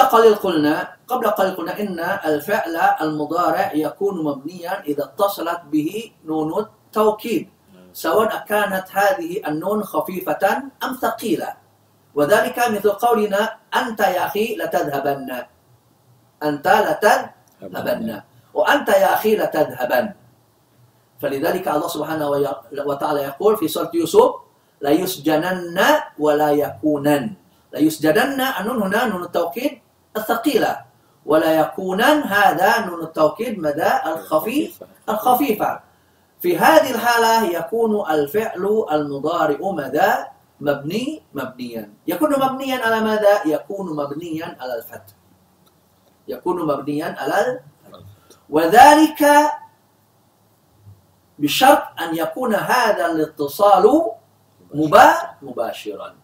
قليل 0.00 0.34
قلنا 0.34 0.96
قبل 1.08 1.30
قليل 1.30 1.56
قلنا 1.56 1.80
إن 1.80 2.00
الفعل 2.00 2.76
المضارع 2.76 3.72
يكون 3.72 4.24
مبنيا 4.24 4.84
إذا 4.84 5.04
اتصلت 5.04 5.60
به 5.72 6.12
نون 6.24 6.58
التوكيد 6.58 7.48
سواء 7.92 8.44
كانت 8.44 8.84
هذه 8.92 9.48
النون 9.48 9.84
خفيفة 9.84 10.62
أم 10.84 10.98
ثقيلة. 11.02 11.56
وذلك 12.14 12.58
مثل 12.58 12.90
قولنا 12.90 13.56
أنت 13.76 14.00
يا 14.00 14.26
أخي 14.26 14.56
لتذهبن. 14.56 15.53
أنت 16.44 16.66
لتذهبن 16.68 18.20
وأنت 18.54 18.88
يا 18.88 19.14
أخي 19.14 19.36
لتذهبن 19.36 20.12
فلذلك 21.22 21.68
الله 21.68 21.88
سبحانه 21.88 22.28
وتعالى 22.86 23.20
يقول 23.20 23.56
في 23.56 23.68
سورة 23.68 23.90
يوسف 23.94 24.30
لا 24.80 24.90
يسجنن 24.90 25.80
ولا 26.18 26.50
يكونن. 26.50 27.24
لا 27.72 27.78
يسجدن 27.78 28.40
النون 28.40 28.82
هنا 28.82 29.04
نون 29.04 29.22
التوكيد 29.22 29.72
الثقيلة. 30.16 30.72
ولا 31.26 31.60
يكونن 31.60 32.22
هذا 32.22 32.86
نون 32.86 33.00
التوكيد 33.02 33.58
مدى 33.58 33.92
الخفيف 34.06 34.82
الخفيفة. 35.08 35.80
في 36.40 36.58
هذه 36.58 36.90
الحالة 36.90 37.56
يكون 37.58 38.10
الفعل 38.10 38.84
المضارع 38.92 39.58
مدى 39.60 40.12
مبني 40.60 41.22
مبنيا. 41.34 41.92
يكون 42.06 42.30
مبنيا 42.40 42.76
على 42.84 43.00
ماذا؟ 43.00 43.34
يكون 43.46 43.96
مبنيا 43.96 44.56
على 44.60 44.74
الفتح. 44.78 45.14
يكون 46.28 46.66
مبنيا 46.66 47.16
على 47.18 47.60
وذلك 48.50 49.20
بشرط 51.38 51.82
أن 52.00 52.10
يكون 52.16 52.54
هذا 52.54 53.06
الاتصال 53.06 53.84
مباشرا. 55.42 56.14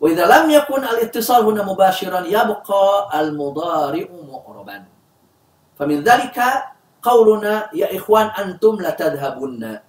وإذا 0.00 0.24
لم 0.26 0.50
يكن 0.50 0.84
الاتصال 0.84 1.44
هنا 1.44 1.62
مباشرا 1.62 2.20
يبقى 2.20 2.84
المضارع 3.20 4.06
معربا 4.32 4.84
فمن 5.78 5.98
ذلك 6.02 6.38
قولنا 7.02 7.68
يا 7.74 7.96
إخوان 7.96 8.26
أنتم 8.26 8.74
لتذهبن 8.80 9.80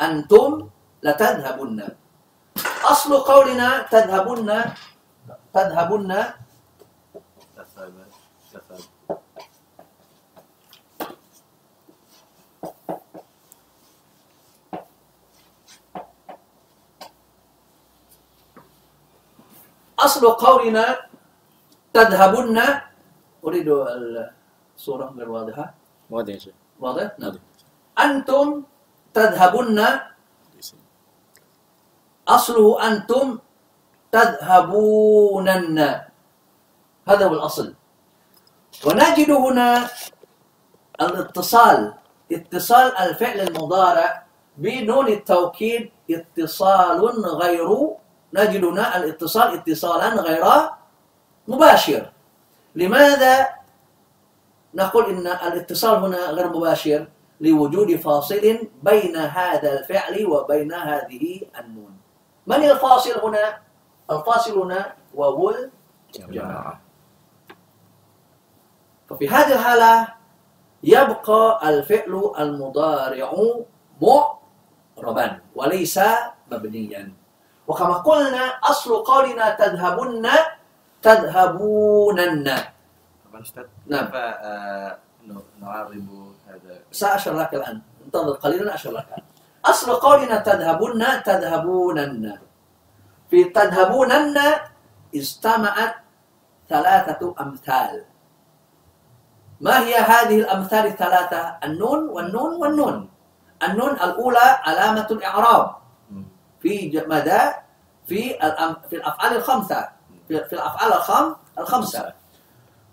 أنتم 0.00 0.68
لتذهبن 1.02 1.88
أصل 2.84 3.10
قولنا 3.18 3.82
تذهبن 3.92 4.64
تذهبن 5.54 6.10
تذهب 7.56 7.92
تذهب 8.52 8.80
أصل 20.06 20.22
قولنا 20.38 20.84
تذهبن. 21.90 22.58
أريد 23.46 23.68
الصورة 24.76 25.06
غير 25.18 25.28
واضحة. 25.30 25.66
واضح 26.10 26.34
يا 26.34 26.38
شيخ. 26.38 26.56
واضح؟ 26.80 27.06
نعم. 27.18 27.34
أنتم 27.98 28.62
تذهبن. 29.14 29.78
أصله 32.28 32.66
أنتم 32.88 33.26
تذهبونن. 34.12 35.78
هذا 37.08 37.24
هو 37.26 37.34
الأصل. 37.34 37.74
ونجد 38.86 39.30
هنا 39.30 39.90
الاتصال 41.00 41.94
اتصال 42.32 42.88
الفعل 42.96 43.38
المضارع 43.40 44.26
بنون 44.56 45.06
التوكيد 45.08 45.90
اتصال 46.10 47.00
غير 47.42 47.68
نجد 48.34 48.64
هنا 48.64 48.96
الاتصال 48.96 49.54
اتصالا 49.54 50.08
غير 50.08 50.44
مباشر. 51.48 52.12
لماذا 52.74 53.48
نقول 54.74 55.04
إن 55.04 55.26
الاتصال 55.26 55.96
هنا 56.04 56.30
غير 56.30 56.48
مباشر؟ 56.48 57.08
لوجود 57.40 57.96
فاصل 57.96 58.58
بين 58.82 59.16
هذا 59.16 59.78
الفعل 59.78 60.26
وبين 60.26 60.72
هذه 60.72 61.40
النون. 61.60 61.96
من 62.46 62.56
الفاصل 62.56 63.20
هنا؟ 63.20 63.58
الفاصل 64.10 64.58
هنا 64.58 64.92
واو 65.14 65.54
جماعة 66.14 66.80
ففي 69.08 69.28
هذه 69.28 69.52
الحالة 69.52 70.08
يبقى 70.82 71.68
الفعل 71.68 72.32
المضارع 72.38 73.32
معربا 74.02 75.40
وليس 75.54 76.00
مبنيا. 76.52 77.12
وكما 77.68 77.94
قلنا 77.94 78.44
أصل 78.62 79.04
قولنا 79.04 79.50
تذهبن 79.50 80.26
تذهبونن. 81.02 82.46
طبعا 83.24 83.42
أستاذ 83.42 83.64
نعم. 83.86 84.08
آه، 84.14 84.98
نعرب 85.60 86.08
هذا. 86.48 86.74
سأشر 86.92 87.34
لك 87.34 87.54
الآن. 87.54 87.82
انتظر 88.06 88.32
قليلا 88.32 88.74
أشر 88.74 88.90
لك 88.90 89.06
أصل 89.64 89.92
قولنا 89.94 90.36
تذهبن 90.38 91.22
تذهبونن. 91.22 92.38
في 93.30 93.44
تذهبونن 93.44 94.38
اجتمعت 95.14 95.94
ثلاثة 96.68 97.34
أمثال. 97.40 98.04
ما 99.60 99.80
هي 99.80 99.94
هذه 99.94 100.38
الأمثال 100.40 100.86
الثلاثة؟ 100.86 101.58
النون 101.64 102.08
والنون 102.08 102.52
والنون. 102.54 102.96
النون 103.62 103.90
الأولى 103.90 104.46
علامة 104.62 105.08
الإعراب. 105.10 105.85
في 106.62 107.04
مدى 107.06 107.42
في 108.06 108.38
في 108.90 108.96
الأفعال 108.96 109.36
الخمسة. 109.36 109.88
في 110.28 110.52
الأفعال 110.52 110.92
الخم 110.92 111.34
الخمسة. 111.58 112.12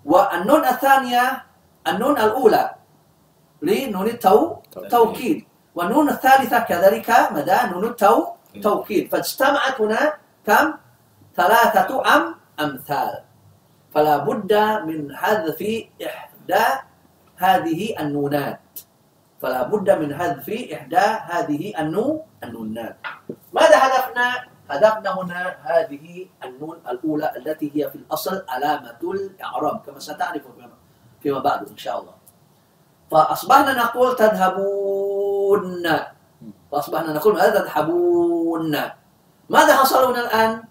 والنون 0.05 0.65
الثانية 0.65 1.43
النون 1.87 2.17
الأولى. 2.17 2.75
لنون 3.61 4.07
التو 4.07 4.55
توكيد. 4.89 5.45
والنون 5.75 6.09
الثالثة 6.09 6.59
كذلك 6.59 7.09
مدى 7.31 7.57
نون 7.71 7.85
التو 7.85 8.27
توكيد. 8.63 9.11
فاجتمعت 9.11 9.81
هنا 9.81 10.13
كم؟ 10.45 10.73
ثلاثة 11.35 11.89
أم 12.15 12.35
أمثال. 12.59 13.23
فلا 13.93 14.17
بد 14.17 14.53
من 14.85 15.15
حذف 15.15 15.59
إحدى 16.05 16.65
هذه 17.37 17.99
النونات. 17.99 18.59
فلا 19.43 19.63
بد 19.63 19.91
من 19.91 20.15
حذف 20.15 20.47
إحدى 20.73 21.05
هذه 21.31 21.73
النو 21.79 22.23
النونات 22.43 22.95
ماذا 23.53 23.77
هدفنا؟ 23.77 24.27
هدفنا 24.69 25.09
هنا 25.19 25.55
هذه 25.63 26.27
النون 26.43 26.77
الأولى 26.89 27.27
التي 27.37 27.67
هي 27.75 27.89
في 27.91 27.95
الأصل 27.95 28.45
علامة 28.49 28.97
الإعراب 29.03 29.81
كما 29.85 29.99
ستعرف 29.99 30.41
فيما- 31.23 31.39
بعد 31.39 31.67
إن 31.69 31.77
شاء 31.77 31.99
الله 31.99 32.13
فأصبحنا 33.11 33.73
نقول 33.73 34.15
تذهبون 34.15 35.85
فأصبحنا 36.71 37.13
نقول 37.13 37.33
ماذا 37.35 37.59
تذهبون 37.59 38.75
ماذا 39.49 39.73
حصل 39.75 40.03
هنا 40.11 40.19
الآن؟ 40.27 40.63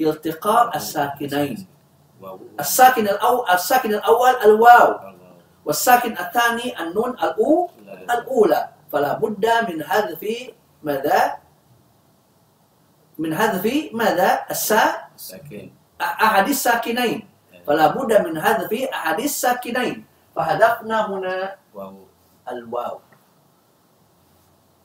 التقاء 0.00 0.76
الساكنين 0.76 1.66
الساكن 2.60 3.04
الأول 3.08 3.44
الساكن 3.50 3.90
الأول 3.94 4.34
الواو. 4.44 4.90
والساكن 5.64 6.12
الثاني 6.18 6.80
النون 6.82 7.10
الأو. 7.10 7.70
الأولى 7.92 8.62
فلا 8.92 9.12
بد 9.18 9.44
من 9.68 9.84
حذف 9.84 10.22
ماذا؟ 10.82 11.36
من 13.18 13.30
حذف 13.34 13.64
ماذا؟ 13.92 14.30
السا 14.50 14.82
أحد 16.00 16.48
الساكنين. 16.48 17.28
فلا 17.66 17.86
بد 17.94 18.10
من 18.26 18.34
حذف 18.40 18.72
أحد 18.92 19.18
الساكنين. 19.20 20.04
فهدفنا 20.36 20.96
هنا 21.10 21.56
واو. 21.74 22.08
الواو. 22.48 23.00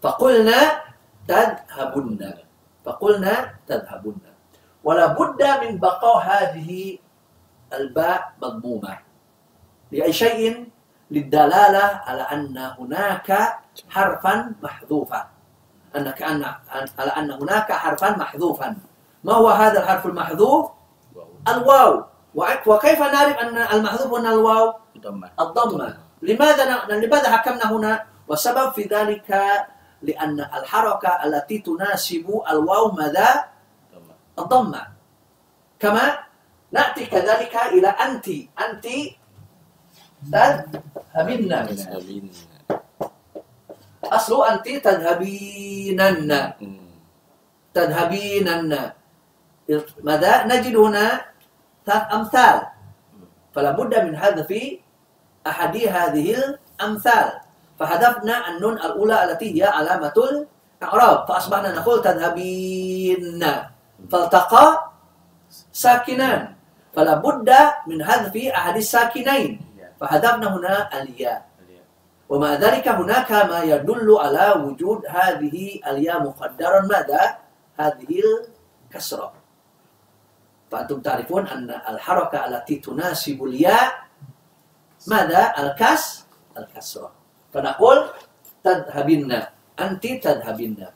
فقلنا 0.03 0.59
تذهبن. 1.27 2.21
فقلنا 2.85 3.33
تذهبن. 3.67 4.17
ولا 4.83 5.05
بد 5.17 5.41
من 5.63 5.79
بقاء 5.79 6.17
هذه 6.23 6.99
الباء 7.73 8.33
مضمومة. 8.41 8.97
لأي 9.91 10.13
شيء؟ 10.13 10.71
للدلالة 11.11 12.01
على 12.05 12.21
أن 12.21 12.57
هناك 12.79 13.59
حرفا 13.89 14.53
محذوفا. 14.63 15.27
أن 15.95 16.11
كأن 16.11 16.43
على 16.99 17.11
أن 17.17 17.31
هناك 17.31 17.71
حرفا 17.71 18.09
محذوفا. 18.09 18.75
ما 19.23 19.33
هو 19.33 19.49
هذا 19.49 19.83
الحرف 19.83 20.05
المحذوف؟ 20.05 20.71
واو 21.15 21.27
الواو. 21.47 22.03
وكيف 22.65 22.99
نعرف 22.99 23.37
أن 23.37 23.57
المحذوف 23.57 24.13
هنا 24.13 24.29
الواو؟ 24.33 24.73
ضمة 24.97 25.29
الضمة. 25.39 25.97
لماذا 26.21 26.63
لماذا 26.89 27.37
حكمنا 27.37 27.71
هنا؟ 27.71 28.05
والسبب 28.27 28.71
في 28.73 28.83
ذلك 28.83 29.29
لأن 30.01 30.39
الحركة 30.39 31.09
التي 31.25 31.59
تناسب 31.59 32.41
الواو 32.49 32.91
ماذا؟ 32.91 33.45
ضمة 33.93 34.15
الضمة. 34.39 34.87
كما 35.79 36.17
نأتي 36.71 37.05
كذلك 37.05 37.55
إلى 37.55 37.87
أنت. 37.87 38.27
أنت 38.59 38.85
تذهبين 40.25 41.49
تذهبين 41.67 42.25
أصل 44.03 44.45
أنت 44.45 44.67
تذهبينن 44.84 46.32
مم. 46.62 46.77
تذهبينن 47.73 48.71
ماذا 50.03 50.32
نجد 50.47 50.75
هنا 50.75 51.21
ثلاث 51.86 52.06
أمثال 52.13 52.58
فلا 53.56 53.71
بد 53.71 53.93
من 54.06 54.17
حذف 54.17 54.51
أحد 55.47 55.75
هذه 55.77 56.27
الأمثال 56.36 57.27
فحذفنا 57.80 58.36
النون 58.49 58.73
الأولى 58.73 59.17
التي 59.23 59.47
هي 59.56 59.63
علامة 59.63 60.13
الإعراب 60.82 61.27
فأصبحنا 61.27 61.69
نقول 61.75 62.01
تذهبين 62.01 63.45
فالتقى 64.12 64.91
ساكنان 65.71 66.53
فلا 66.95 67.13
بد 67.13 67.49
من 67.88 68.03
حذف 68.03 68.36
أحد 68.36 68.75
الساكنين 68.75 69.66
يا. 70.01 70.07
فحذفنا 70.07 70.47
هنا 70.55 71.01
الياء 71.01 71.45
الياء. 71.62 71.86
ومع 72.29 72.53
ذلك 72.53 72.88
هناك 72.88 73.31
ما 73.31 73.63
يدل 73.63 74.17
على 74.19 74.45
وجود 74.62 75.05
هذه 75.10 75.79
الياء 75.88 76.23
مقدرا 76.23 76.79
ماذا؟ 76.81 77.38
هذه 77.77 78.21
الكسرة 78.86 79.33
فأنتم 80.71 81.01
تعرفون 81.01 81.47
أن 81.47 81.69
الحركة 81.69 82.45
التي 82.45 82.75
تناسب 82.75 83.43
الياء 83.43 83.93
ماذا؟ 85.07 85.53
الكس 85.60 86.25
الكسرة 86.57 87.12
فنقول 87.53 87.97
تذهبن 88.63 89.31
أنت 89.79 90.03
تذهبن 90.07 90.88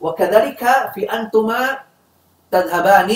وكذلك 0.00 0.62
في 0.94 1.02
أنتما 1.12 1.78
تذهبان 2.50 3.10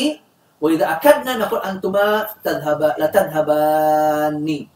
وإذا 0.61 0.87
أكدنا 0.93 1.37
نقول 1.37 1.61
أنتما 1.61 2.27
تذهب 2.45 2.81
لا 2.99 3.07
تذهبان 3.07 4.67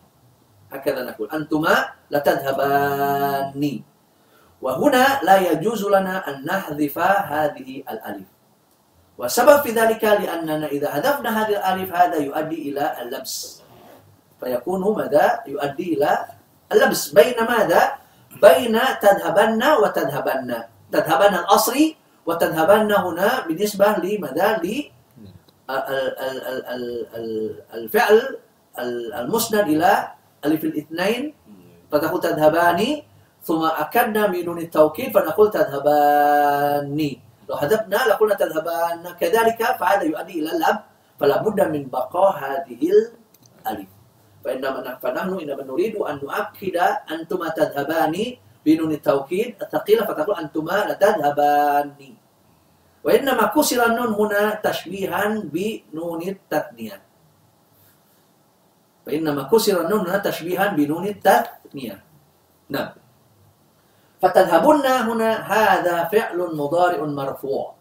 هكذا 0.72 1.04
نقول. 1.04 1.28
أنتما 1.32 1.74
لتذهبان 2.11 3.80
وهنا 4.62 5.20
لا 5.22 5.37
يجوز 5.50 5.85
لنا 5.87 6.28
أن 6.28 6.44
نحذف 6.44 6.98
هذه 6.98 7.82
الألف. 7.90 8.26
والسبب 9.18 9.61
في 9.61 9.70
ذلك 9.70 10.04
لأننا 10.04 10.66
إذا 10.66 10.88
حذفنا 10.90 11.30
هذه 11.42 11.54
الألف 11.58 11.88
هذا 11.94 12.16
يؤدي 12.16 12.58
إلى 12.70 13.02
اللبس. 13.02 13.62
فيكون 14.40 14.82
ماذا؟ 14.96 15.40
يؤدي 15.46 15.94
إلى 15.94 16.11
اللبس. 16.72 17.12
بين 17.12 17.38
ماذا؟ 17.44 17.92
بين 18.42 18.74
تذهبن 19.02 19.62
وتذهبن. 19.82 20.50
تذهبن 20.92 21.35
الأصلي 21.35 21.96
وتذهبن 22.26 22.92
هنا 22.92 23.28
بالنسبة 23.46 23.88
لماذا؟ 24.02 24.61
ال- 25.70 27.56
الفعل 27.74 28.38
ال- 28.78 29.14
المسند 29.14 29.61
إلى 29.61 30.08
ألف 30.44 30.64
الاثنين 30.64 31.35
فتقول 31.90 32.20
تذهبان 32.20 32.81
ثم 33.42 33.62
أكدنا 33.64 34.26
من 34.26 34.44
نون 34.44 34.59
التوكيد 34.59 35.14
فنقول 35.14 35.50
تذهبان 35.50 36.98
لو 37.48 37.57
حذفنا 37.57 38.00
لقلنا 38.11 38.35
تذهبان. 38.35 39.02
كذلك 39.20 39.61
فهذا 39.62 40.02
يؤدي 40.02 40.35
إلى 40.40 40.50
اللب 40.52 40.78
فلا 41.20 41.37
بد 41.42 41.61
من 41.61 41.83
بقاء 41.90 42.31
هذه 42.38 42.81
الألف. 42.94 43.88
فإنما 44.44 44.98
فنحن 45.02 45.31
إنما 45.38 45.62
نريد 45.62 45.96
أن 45.96 46.14
نؤكد 46.22 46.76
أنتما 47.11 47.48
تذهبان 47.48 48.14
بنون 48.66 48.92
التوكيد 48.92 49.62
الثقيلة 49.62 50.02
فتقول 50.07 50.37
أنتما 50.38 50.76
لتذهبان 50.90 51.94
وإنما 53.05 53.44
كسر 53.55 53.87
النون 53.87 54.11
هنا 54.14 54.62
تشبيها 54.62 55.42
بنون 55.50 56.20
التثنية. 56.22 57.12
فإنما 59.07 59.43
كسر 59.43 59.81
النون 59.81 60.01
هنا 60.01 60.19
تشبيها 60.19 60.67
بنون 60.67 61.07
التثنية 61.07 62.03
نعم. 62.69 62.91
فتذهبن 64.23 64.87
هنا 64.87 65.31
هذا 65.35 66.05
فعل 66.05 66.38
مضارع 66.57 67.05
مرفوع. 67.05 67.75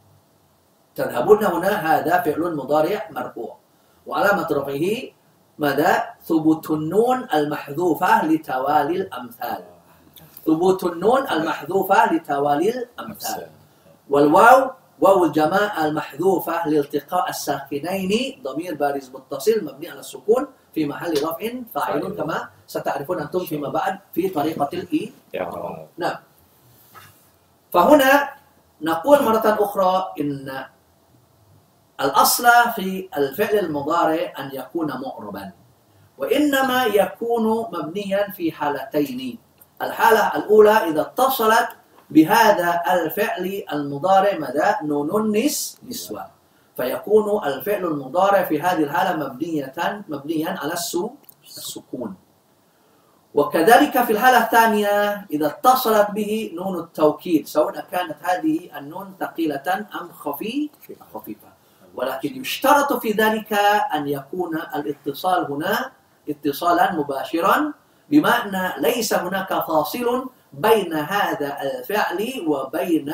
تذهبن 0.96 1.46
هنا 1.46 1.70
هذا 1.70 2.22
فعل 2.22 2.56
مضارع 2.56 3.10
مرفوع. 3.12 3.58
وعلامة 4.08 4.48
رفعه 4.52 4.86
ماذا؟ 5.60 6.04
ثبوت 6.26 6.72
النون 6.72 7.28
المحذوفة 7.34 8.26
لتوالي 8.26 8.96
الأمثال. 8.96 9.64
ثبوت 10.46 10.84
النون 10.84 11.22
المحذوفة 11.30 12.14
لتوالي 12.14 12.70
الأمثال. 12.70 13.48
والواو 14.10 14.72
واو 15.02 15.26
الجماعة 15.26 15.86
المحذوفة 15.86 16.68
لالتقاء 16.68 17.30
الساكنين 17.30 18.42
ضمير 18.44 18.76
بارز 18.76 19.10
متصل 19.10 19.66
مبني 19.66 19.90
على 19.90 20.00
السكون. 20.00 20.48
في 20.74 20.86
محل 20.86 21.14
رفع 21.24 21.52
فاعل. 21.76 22.02
كما 22.02 22.50
ستعرفون 22.68 23.20
أنتم 23.20 23.40
فيما 23.46 23.70
بعد 23.70 24.00
في 24.14 24.30
طريقة 24.30 24.70
الإي 24.74 25.14
إعراب 25.36 25.88
نعم. 25.98 26.18
فهنا 27.74 28.30
نقول 28.82 29.24
مرة 29.24 29.58
أخرى 29.60 30.14
إن 30.20 30.66
الأصل 32.02 32.48
في 32.76 33.10
الفعل 33.18 33.60
المضارع 33.60 34.34
أن 34.40 34.50
يكون 34.54 34.88
معربا 34.88 35.52
وإنما 36.18 36.86
يكون 36.86 37.46
مبنيا 37.74 38.32
في 38.32 38.52
حالتين. 38.52 39.38
الحالة 39.82 40.36
الأولى 40.36 40.72
إذا 40.72 41.02
اتصلت 41.02 41.70
بهذا 42.10 42.82
الفعل 42.92 43.64
المضارع 43.74 44.38
ماذا 44.38 44.78
نون 44.84 45.10
النس 45.26 45.78
نسوة. 45.88 46.41
فيكون 46.82 47.46
الفعل 47.46 47.86
المضارع 47.86 48.44
في 48.44 48.62
هذه 48.62 48.84
الحالة 48.84 49.26
مبنية 49.26 49.74
مبنيا 50.10 50.60
على 50.62 50.74
السكون. 51.44 52.16
وكذلك 53.34 54.04
في 54.04 54.12
الحالة 54.12 54.44
الثانية 54.44 55.26
إذا 55.32 55.48
اتصلت 55.48 56.12
به 56.12 56.52
نون 56.56 56.80
التوكيد 56.80 57.48
سواء 57.48 57.86
كانت 57.92 58.16
هذه 58.24 58.78
النون 58.78 59.14
ثقيلة 59.20 59.86
أم 60.02 60.12
خفي 60.12 60.70
خفيفة. 61.14 61.48
ولكن 61.96 62.42
يشترط 62.42 62.94
في 62.94 63.12
ذلك 63.12 63.54
أن 63.94 64.08
يكون 64.08 64.58
الاتصال 64.76 65.52
هنا 65.52 65.92
اتصالا 66.30 66.94
مباشرا 66.94 67.74
بمعنى 68.10 68.82
ليس 68.82 69.14
هناك 69.14 69.54
فاصل 69.54 70.30
بين 70.54 70.94
هذا 70.94 71.58
الفعل 71.62 72.46
وبين 72.48 73.14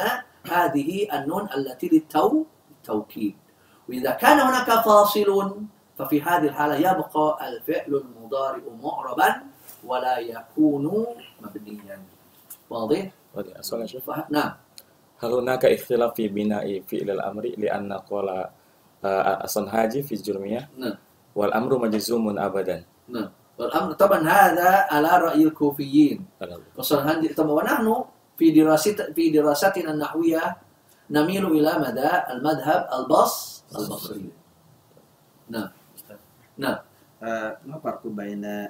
هذه 0.52 1.08
النون 1.14 1.48
التي 1.58 1.90
للتو 1.90 2.46
التوكيد. 2.72 3.36
وإذا 3.90 4.12
كان 4.12 4.40
هناك 4.40 4.70
فاصل 4.86 5.56
ففي 5.98 6.22
هذه 6.22 6.44
الحالة 6.44 6.76
يبقى 6.76 7.38
الفعل 7.48 8.04
المضارع 8.04 8.62
معربا 8.84 9.36
ولا 9.86 10.18
يكون 10.18 11.06
مبنيا. 11.42 12.00
واضح؟ 12.70 13.12
فه- 14.00 14.26
نعم. 14.30 14.52
هل 15.20 15.32
هناك 15.34 15.66
اختلاف 15.66 16.14
في 16.14 16.28
بناء 16.28 16.82
فعل 16.82 17.10
الأمر؟ 17.10 17.44
لأن 17.58 17.94
قول 17.94 18.30
آه، 19.06 19.44
الصنهاجي 19.44 20.04
في 20.04 20.16
الجرمية. 20.16 20.70
نعم. 20.78 20.94
والأمر 21.36 21.78
مجزوم 21.78 22.40
أبدا. 22.40 22.84
نعم. 23.08 23.30
والأمر 23.58 23.94
طبعا 23.94 24.20
هذا 24.30 24.70
على 24.92 25.08
رأي 25.18 25.44
الكوفيين. 25.44 26.26
وصنهاج 26.78 27.36
طبعا 27.36 27.52
ونحن 27.52 28.04
في 28.38 28.52
دراسة 28.52 29.14
في 29.16 29.30
دراستنا 29.30 29.92
النحوية 29.92 30.56
نميل 31.10 31.46
إلى 31.46 31.72
مدى 31.80 32.10
المذهب 32.30 32.90
البص. 32.94 33.57
البصري 33.57 33.57
نعم 35.50 35.70
Ustaz. 35.96 36.20
نعم 36.58 36.80
Eh, 37.18 37.50
ma 37.66 37.82
farqu 37.82 38.14
baina 38.14 38.70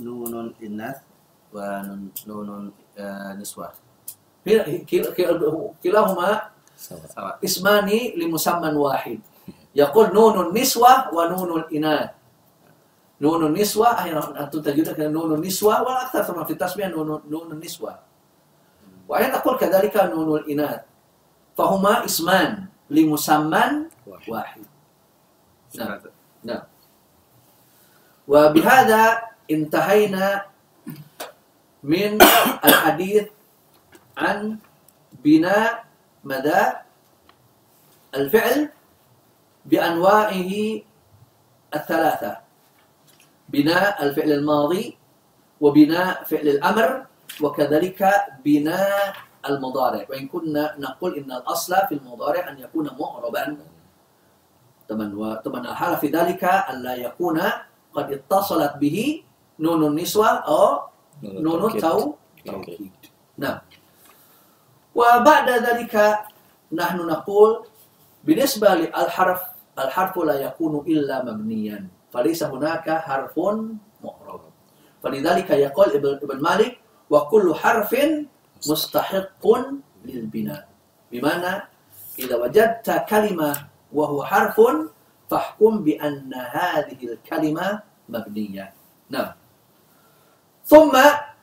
nunun 0.00 0.56
innas 0.64 1.04
wa 1.52 1.84
nun- 1.84 2.08
nunun 2.24 2.72
eh, 2.96 3.32
niswah? 3.36 3.68
كلا- 4.48 4.88
كلا- 4.88 5.12
كلا- 5.12 5.76
كلاهما 5.84 6.28
Sama. 6.72 7.04
Sawa. 7.12 7.30
اسمان 7.44 7.88
لمسمى 8.16 8.68
واحد 8.80 9.18
يقول 9.76 10.06
نون 10.16 10.36
النسوة 10.48 11.12
ونون 11.14 11.50
الإناث 11.60 12.10
نون 13.20 13.40
النسوة 13.52 13.86
أحيانا 13.92 14.40
أنتم 14.40 14.60
تجدون 14.64 14.94
كده 14.96 15.08
نون 15.12 15.34
النسوة 15.36 15.82
والأكثر 15.84 16.22
طبعا 16.32 16.44
في 16.48 16.52
التسمية 16.56 16.86
نون, 16.96 17.22
نون 17.28 17.48
النسوة 17.52 17.92
وأحيانا 19.08 19.36
تقول 19.38 19.60
كذلك 19.60 19.94
نون 20.16 20.28
الإناث 20.48 20.80
فهما 21.60 22.04
اسمان 22.08 22.71
لمسمى. 22.92 23.64
واحد. 24.28 24.62
نعم. 25.74 26.00
نعم. 26.44 26.64
وبهذا 28.28 29.02
انتهينا 29.50 30.26
من 31.82 32.22
الحديث 32.68 33.26
عن 34.18 34.58
بناء 35.24 35.84
مدى 36.24 36.62
الفعل 38.14 38.68
بأنواعه 39.66 40.52
الثلاثة 41.74 42.32
بناء 43.48 44.02
الفعل 44.04 44.30
الماضي 44.32 44.84
وبناء 45.60 46.24
فعل 46.24 46.46
الأمر 46.48 47.06
وكذلك 47.40 48.00
بناء 48.44 49.16
المضارع 49.48 50.06
وإن 50.10 50.28
كنا 50.28 50.74
نقول 50.78 51.18
إن 51.18 51.32
الأصل 51.32 51.74
في 51.88 51.94
المضارع 51.94 52.48
أن 52.48 52.58
يكون 52.58 52.90
معربا 53.00 53.56
طبعا 54.88 55.14
وطبعا 55.16 55.60
الحالة 55.60 55.96
في 55.96 56.08
ذلك 56.08 56.44
أن 56.44 56.82
لا 56.82 56.94
يكون 56.94 57.40
قد 57.94 58.12
اتصلت 58.12 58.72
به 58.76 59.22
نون 59.58 59.82
النسوة 59.86 60.28
أو 60.28 60.80
نون 61.22 61.60
التو 61.70 62.14
توكيد 62.46 62.92
نعم 63.38 63.58
وبعد 64.94 65.48
ذلك 65.50 66.18
نحن 66.72 66.96
نقول 66.96 67.66
بالنسبة 68.24 68.74
للحرف 68.74 69.40
الحرف 69.78 70.18
لا 70.18 70.40
يكون 70.40 70.84
إلا 70.86 71.24
مبنيا 71.24 71.88
فليس 72.12 72.42
هناك 72.42 72.90
حرف 72.90 73.38
معرب 74.04 74.40
فلذلك 75.02 75.50
يقول 75.50 75.86
ابن 75.86 76.08
ابن 76.22 76.42
مالك 76.42 76.78
وكل 77.10 77.54
حرف 77.54 77.96
مستحق 78.68 79.44
للبناء. 80.04 80.68
بمعنى 81.12 81.54
إذا 82.18 82.36
وجدت 82.36 82.88
كلمة 83.08 83.52
وهو 83.92 84.24
حرف 84.24 84.60
فاحكم 85.30 85.72
بأن 85.84 86.34
هذه 86.34 87.00
الكلمة 87.02 87.80
مبنية. 88.08 88.72
نعم. 89.10 89.32
ثم 90.64 90.92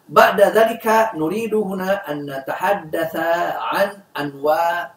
بعد 0.10 0.42
ذلك 0.42 0.86
نريد 1.16 1.54
هنا 1.54 2.12
أن 2.12 2.26
نتحدث 2.26 3.16
عن 3.58 3.88
أنواع 4.20 4.94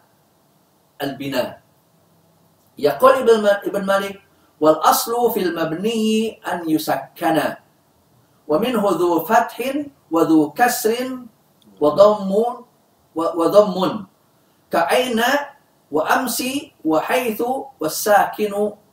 البناء. 1.02 1.60
يقول 2.78 3.12
ابن 3.12 3.42
ما- 3.42 3.60
ابن 3.66 3.82
مالك 3.84 4.22
والأصل 4.60 5.12
في 5.32 5.40
المبني 5.42 6.40
أن 6.52 6.70
يسكن 6.70 7.38
ومنه 8.48 8.84
ذو 8.90 9.24
فتح 9.24 9.56
وذو 10.10 10.50
كسر 10.50 11.18
وضم 11.82 12.30
وضم 13.14 14.06
كأين 14.70 15.20
وأمس 15.90 16.38
وحيث 16.84 17.42
والساكن 17.80 18.52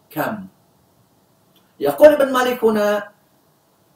كم. 0.10 0.36
يقول 1.80 2.10
ابن 2.18 2.34
مالك 2.34 2.64
هنا 2.64 3.12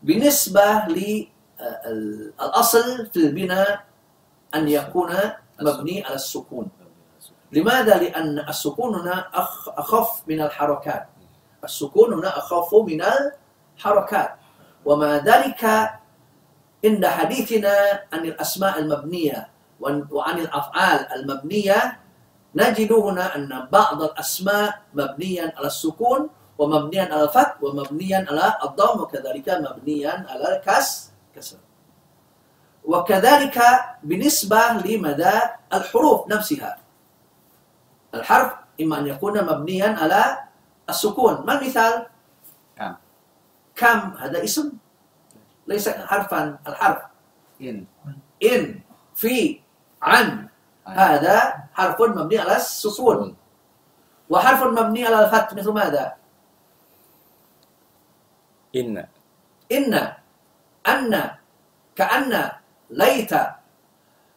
بالنسبة 0.04 0.66
للأصل 0.94 2.86
في 3.10 3.18
البناء 3.18 3.84
أن 4.56 4.68
يكون 4.70 5.12
مبني 5.62 6.06
على 6.06 6.16
السكون. 6.16 6.68
لماذا؟ 7.52 7.98
لأن 7.98 8.40
السكون 8.40 8.96
هنا 8.96 9.30
أخ- 9.34 9.70
أخف 9.78 10.22
من 10.28 10.42
الحركات. 10.42 11.10
السكون 11.64 12.14
هنا 12.14 12.38
أخف 12.38 12.70
من 12.74 13.02
الحركات. 13.78 14.32
ومع 14.86 15.16
ذلك 15.16 15.64
عند 16.86 17.06
حديثنا 17.06 17.76
عن 18.14 18.22
الأسماء 18.26 18.80
المبنية 18.80 19.50
وعن 20.12 20.38
الأفعال 20.40 21.00
المبنية 21.16 22.00
نجد 22.56 22.92
هنا 22.92 23.36
أن 23.36 23.68
بعض 23.72 24.02
الأسماء 24.02 24.82
مبنيا 24.94 25.54
على 25.58 25.68
السكون 25.68 26.30
ومبنيا 26.58 27.04
على 27.14 27.24
الفتح 27.24 27.64
ومبنيا 27.64 28.26
على 28.30 28.58
الضم 28.64 29.02
وكذلك 29.02 29.48
مبنيا 29.50 30.26
على 30.30 30.58
الكسر 30.58 31.10
كسر. 31.36 31.58
وكذلك 32.84 33.58
بالنسبة 34.04 34.62
لمدى 34.86 35.36
الحروف 35.74 36.28
نفسها. 36.28 36.78
الحرف 38.14 38.52
إما 38.82 39.00
أن 39.00 39.08
يكون 39.08 39.44
مبنيا 39.46 39.90
على 40.00 40.24
السكون. 40.90 41.46
ما 41.46 41.62
المثال؟ 41.62 42.06
كم 42.78 42.96
كم؟ 43.76 44.00
هذا 44.20 44.44
اسم. 44.44 44.83
ليس 45.68 45.90
حرفا 45.90 46.60
الحرف. 46.68 47.02
إن. 47.62 47.86
إن 48.44 48.80
في 49.16 49.62
عن. 50.02 50.48
هذا 50.86 51.64
حرف 51.74 52.02
مبني 52.02 52.38
على 52.40 52.56
السكون. 52.56 53.36
وحرف 54.30 54.64
مبني 54.64 55.06
على 55.06 55.26
الفتح 55.26 55.54
مثل 55.54 55.72
ماذا؟ 55.72 56.16
إن. 58.76 59.08
إن. 59.72 59.94
أن. 60.88 61.12
كأن. 61.96 62.52
ليت. 62.90 63.34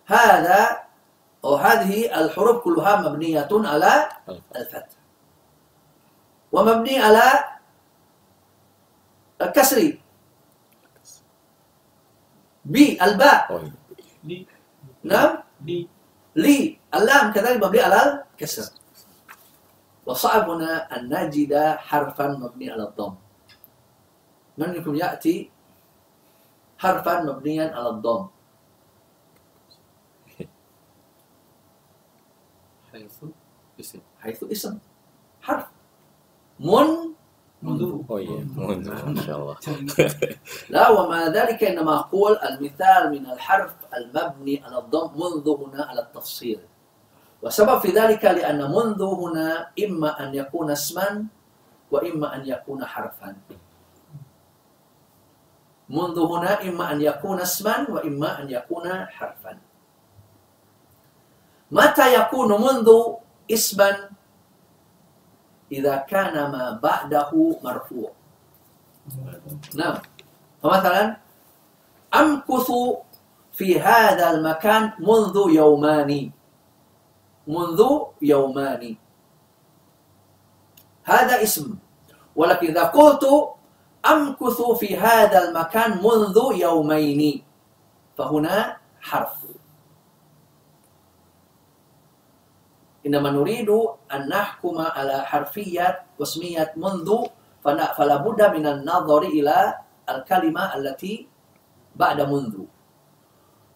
هذا 0.07 0.87
أو 1.45 1.55
هذه 1.55 2.21
الحروف 2.21 2.65
كلها 2.65 2.97
مبنية 2.97 3.49
على 3.51 4.09
الفتح 4.57 4.97
ومبني 6.53 6.99
على 6.99 7.45
الكسر. 9.43 9.99
ب 12.67 12.75
الباء. 12.99 13.71
نعم 15.07 15.47
Di. 15.67 15.89
لي 16.37 16.79
اللام 16.95 17.33
كذلك 17.33 17.65
مبني 17.65 17.81
على 17.81 18.25
الكسر 18.37 18.69
وصعب 20.07 20.51
هنا 20.51 20.97
أن 20.97 21.09
نجد 21.09 21.55
حرفا 21.81 22.29
مبني 22.29 22.71
على 22.71 22.83
الضم 22.93 23.15
من 24.59 24.69
منكم 24.69 24.95
يأتي 24.95 25.51
حرفا 26.79 27.23
مبنيا 27.23 27.73
على 27.73 27.89
الضم 27.89 28.27
حيث 32.93 33.17
اسم 33.81 34.01
حيث 34.21 34.45
اسم 34.45 34.79
حرف 35.41 35.67
من 36.61 37.16
Oh 37.67 38.19
iya, 38.23 38.39
mundur. 38.55 38.95
Masya 39.11 39.33
Allah. 39.35 39.57
لا 40.71 40.85
ومع 40.95 41.35
ذلك 41.35 41.59
إنما 41.67 42.07
أقول 42.07 42.39
المثال 42.39 43.11
من 43.11 43.27
الحرف 43.27 43.75
المبني 43.91 44.63
على 44.63 44.77
الضم 44.87 45.11
منذ 45.19 45.43
هنا 45.43 45.83
على 45.91 46.01
التفصيل. 46.07 46.63
وسبب 47.43 47.79
في 47.83 47.91
ذلك 47.91 48.23
لأن 48.23 48.63
منذ 48.71 49.03
هنا 49.03 49.75
إما 49.75 50.11
أن 50.23 50.35
يكون 50.35 50.71
اسما 50.71 51.27
وإما 51.91 52.27
أن 52.39 52.43
يكون 52.47 52.81
حرفا. 52.87 53.31
منذ 55.91 56.17
هنا 56.19 56.63
إما 56.63 56.85
أن 56.93 56.99
يكون 57.03 57.39
اسما 57.43 57.91
وإما 57.91 58.43
أن 58.43 58.47
يكون 58.51 58.87
حرفا. 59.07 59.53
متى 61.71 62.07
يكون 62.15 62.51
منذ 62.63 62.89
اسما 63.51 63.91
إذا 65.73 65.97
كان 65.97 66.35
ما 66.53 66.81
بعده 66.83 67.31
مرفوع. 67.63 68.11
نعم. 69.75 69.99
فمثلا 70.63 71.17
أمكث 72.15 72.69
في 73.53 73.81
هذا 73.81 74.31
المكان 74.31 74.93
منذ 74.99 75.37
يومان. 75.49 76.31
منذ 77.47 77.81
يومان. 78.23 78.97
هذا 81.05 81.43
اسم. 81.43 81.75
ولكن 82.37 82.67
إذا 82.67 82.85
قلت 82.85 83.25
أمكث 84.07 84.63
في 84.63 84.97
هذا 84.97 85.49
المكان 85.49 85.91
منذ 86.03 86.37
يومين 86.55 87.43
فهنا 88.19 88.77
حرف. 89.01 89.46
إنما 93.07 93.31
نريد 93.31 93.71
أن 94.15 94.29
نحكم 94.29 94.77
على 94.79 95.17
حرفية 95.25 96.03
واسمية 96.19 96.73
منذ 96.77 97.09
فلا 97.65 97.95
فلا 97.95 98.17
بد 98.17 98.41
من 98.57 98.67
النظر 98.67 99.23
إلى 99.23 99.75
الكلمة 100.11 100.75
التي 100.77 101.29
بعد 101.97 102.21
منذ 102.21 102.55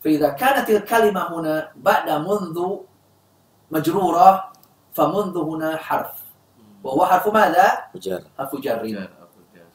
فإذا 0.01 0.29
كانت 0.29 0.71
الكلمة 0.71 1.23
هنا 1.35 1.71
بعد 1.77 2.11
منذ 2.11 2.57
مجرورة 3.71 4.53
فمنذ 4.93 5.37
هنا 5.39 5.77
حرف 5.77 6.13
وهو 6.85 7.07
حرف 7.07 7.29
ماذا؟ 7.29 7.67
Ujar. 7.95 8.21
حرف 8.39 8.53
جر 8.57 8.83
جار 8.87 9.11
أبو 9.23 9.41
جار 9.55 9.71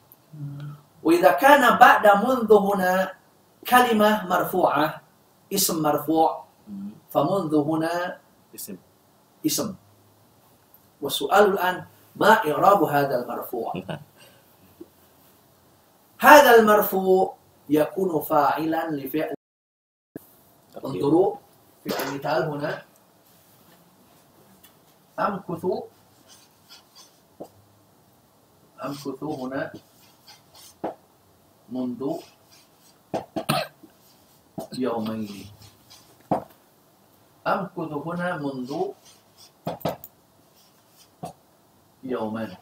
وإذا 1.04 1.32
كان 1.32 1.78
بعد 1.78 2.06
منذ 2.26 2.50
هنا 2.54 3.12
كلمة 3.70 4.28
مرفوعة 4.28 5.02
اسم 5.54 5.82
مرفوع 5.84 6.46
مم. 6.68 6.90
فمنذ 7.10 7.56
هنا 7.56 8.18
اسم 8.56 8.76
اسم 9.46 9.76
والسؤال 11.02 11.54
الآن 11.54 11.86
ما 12.16 12.32
إعراب 12.52 12.84
هذا 12.84 13.24
المرفوع؟ 13.24 13.74
هذا 16.20 16.56
المرفوع 16.60 17.36
يكون 17.70 18.22
فاعلا 18.22 18.92
لفعل. 18.92 19.36
انظروا 20.86 21.36
في 21.84 21.90
المثال 22.04 22.44
هنا. 22.44 22.86
أمكث 25.20 25.66
أمكث 28.86 29.24
هنا. 29.24 29.74
منذ 31.70 32.02
يومين. 34.74 35.46
أمكث 37.48 37.92
هنا 37.92 38.38
منذ 38.38 38.72
يومان 42.06 42.56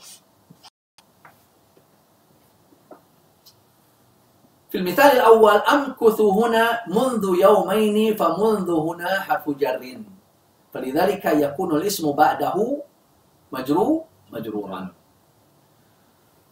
في 4.74 4.82
المثال 4.82 5.22
الأول 5.22 5.62
أمكث 5.70 6.18
هنا 6.18 6.90
منذ 6.90 7.24
يومين 7.38 8.18
فمنذ 8.18 8.70
هنا 8.72 9.10
حرف 9.22 9.46
جر. 9.62 9.84
فلذلك 10.74 11.26
يكون 11.26 11.70
الاسم 11.78 12.12
بعده 12.12 12.58
مجرور 13.54 14.04
مجرورا. 14.34 14.82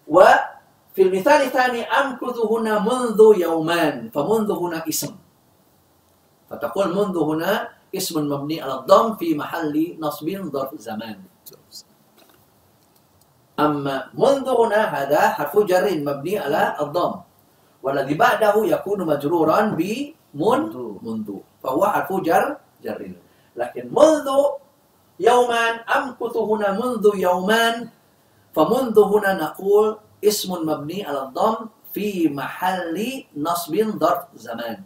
وفي 0.07 1.01
المثال 1.01 1.39
الثاني 1.49 1.81
أمكث 1.81 2.37
هنا 2.45 2.73
منذ 2.79 3.19
يومان 3.41 4.13
فمنذ 4.13 4.49
هنا 4.51 4.79
اسم. 4.85 5.13
فتقول 6.49 6.87
منذ 6.93 7.15
هنا 7.17 7.73
اسم 7.89 8.15
مبني 8.29 8.61
على 8.61 8.73
الضم 8.85 9.17
في 9.17 9.33
محل 9.33 9.97
نصب 9.97 10.27
ظرف 10.53 10.71
زمان. 10.77 11.30
أما 13.65 14.09
منذ 14.13 14.47
هنا 14.49 14.81
هذا 14.95 15.21
حرف 15.37 15.53
جر 15.69 15.85
مبني 16.07 16.39
على 16.39 16.75
الضم. 16.81 17.13
والذي 17.83 18.13
بعده 18.13 18.55
يكون 18.65 18.99
مجرورا 19.05 19.59
بمن 19.77 20.61
منذ 21.05 21.27
فهو 21.63 21.81
حرف 21.85 22.09
جر 22.13 22.57
جر. 22.83 23.01
لكن 23.55 23.83
منذ 23.93 24.27
يومان 25.19 25.73
أمكث 25.97 26.35
هنا 26.37 26.69
منذ 26.81 27.05
يومان. 27.15 27.89
فمنذ 28.55 28.95
هنا 28.99 29.31
نقول 29.33 29.97
اسم 30.23 30.49
مبني 30.69 31.05
على 31.05 31.19
الضم 31.23 31.55
في 31.93 32.29
محل 32.29 32.97
نصب 33.37 33.73
ظرف 34.01 34.23
زمان. 34.35 34.77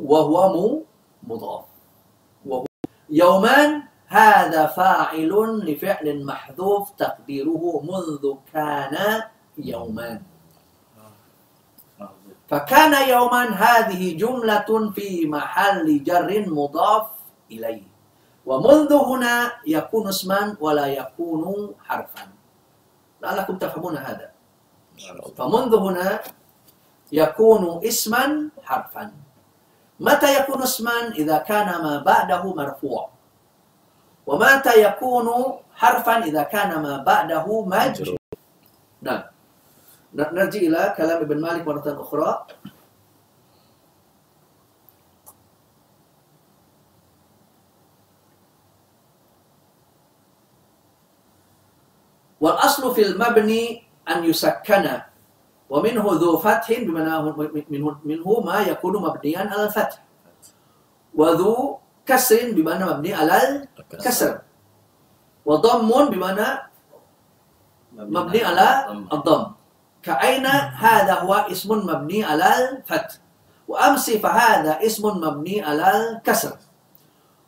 وهو 0.00 0.36
مو- 0.52 0.82
مضاف. 1.22 1.64
وهو 2.46 2.64
يومان 3.10 3.82
هذا 4.14 4.66
فاعل 4.66 5.32
لفعل 5.66 6.06
محذوف 6.24 6.90
تقديره 6.90 7.64
منذ 7.82 8.22
كان 8.52 8.94
يومان 9.58 10.22
فكان 12.48 12.94
يوما 13.08 13.44
هذه 13.50 14.02
جملة 14.16 14.70
في 14.94 15.26
محل 15.26 16.04
جر 16.04 16.30
مضاف 16.46 17.06
إليه. 17.50 17.82
ومنذ 18.46 18.92
هنا 18.92 19.52
يكون 19.66 20.08
اسما 20.08 20.56
ولا 20.60 20.86
يكون 20.86 21.74
حرفا. 21.80 22.24
لعلكم 23.22 23.54
تفهمون 23.58 23.96
هذا. 23.96 24.30
فمنذ 25.36 25.72
هنا 25.74 26.20
يكون 27.12 27.80
اسما 27.86 28.48
حرفا. 28.62 29.12
متى 30.00 30.40
يكون 30.40 30.62
اسما؟ 30.62 31.16
إذا 31.16 31.38
كان 31.38 31.68
ما 31.82 31.98
بعده 31.98 32.54
مرفوع. 32.54 33.13
ومتى 34.26 34.82
يكون 34.82 35.28
حرفا 35.74 36.24
إذا 36.24 36.42
كان 36.42 36.82
ما 36.82 36.96
بعده 36.96 37.64
مجرور؟ 37.64 38.18
نعم. 39.02 39.22
نرجع 40.14 40.60
إلى 40.60 40.94
كلام 40.96 41.20
ابن 41.22 41.40
مالك 41.40 41.66
مرة 41.66 41.86
أخرى. 42.00 42.46
والأصل 52.40 52.94
في 52.94 53.02
المبني 53.06 53.82
أن 54.08 54.24
يسكن 54.24 55.00
ومنه 55.70 56.06
ذو 56.12 56.36
فتح 56.36 56.68
بمنه 56.80 57.36
منه 58.04 58.40
ما 58.40 58.60
يكون 58.60 58.94
مبنيا 59.02 59.38
على 59.38 59.64
الفتح. 59.64 60.04
وذو 61.14 61.83
كسر 62.06 62.52
بمعنى 62.52 62.84
مبني 62.84 63.14
على 63.14 63.66
الكسر 63.92 64.38
وضم 65.44 66.10
بمعنى 66.10 66.48
مبني 67.92 68.44
على 68.44 68.68
الضم 69.12 69.44
كأين 70.02 70.46
هذا 70.86 71.14
هو 71.14 71.34
اسم 71.34 71.70
مبني 71.72 72.24
على 72.24 72.48
الفتح 72.68 73.14
وأمس 73.68 74.10
فهذا 74.10 74.86
اسم 74.86 75.04
مبني 75.08 75.62
على 75.62 75.88
الكسر 75.96 76.56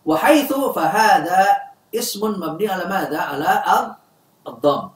وحيث 0.07 0.53
فهذا 0.55 1.47
اسم 1.95 2.21
مبني 2.41 2.69
على 2.69 2.85
ماذا 2.85 3.21
على 3.21 3.97
الضم 4.49 4.89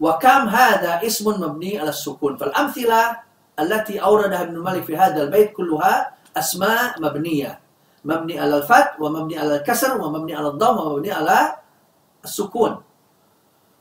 وكم 0.00 0.48
هذا 0.48 1.06
اسم 1.06 1.40
مبني 1.40 1.78
على 1.78 1.88
السكون 1.88 2.36
فالأمثلة 2.36 3.16
التي 3.60 4.02
أوردها 4.02 4.42
ابن 4.42 4.58
مالك 4.58 4.84
في 4.84 4.96
هذا 4.96 5.22
البيت 5.22 5.52
كلها 5.52 6.14
أسماء 6.36 7.00
مبنية 7.00 7.60
مبني 8.08 8.40
على 8.40 8.64
الفتح 8.64 8.96
ومبني 9.00 9.36
على 9.38 9.56
الكسر 9.60 10.00
ومبني 10.00 10.32
على 10.32 10.48
الضم 10.48 10.76
ومبني 10.80 11.12
على 11.12 11.38
السكون. 12.24 12.72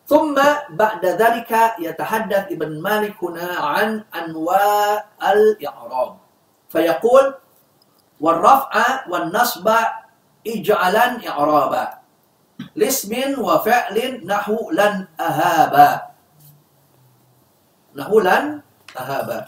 ثم 0.08 0.36
بعد 0.70 1.04
ذلك 1.06 1.52
يتحدث 1.80 2.44
ابن 2.52 2.72
مالك 2.82 3.16
هنا 3.24 3.50
عن 3.60 4.04
أنواع 4.16 5.06
الإعراب. 5.24 6.12
فيقول 6.70 7.26
والرفع 8.20 8.74
والنصب 9.08 9.68
اجعلا 10.48 11.06
إعرابا 11.30 11.84
لاسم 12.76 13.12
وفعل 13.40 13.98
نحو 14.28 14.72
لن 14.72 15.08
أهابا. 15.20 15.90
نحو 17.96 18.16
لن 18.20 18.44
أهابا. 19.00 19.40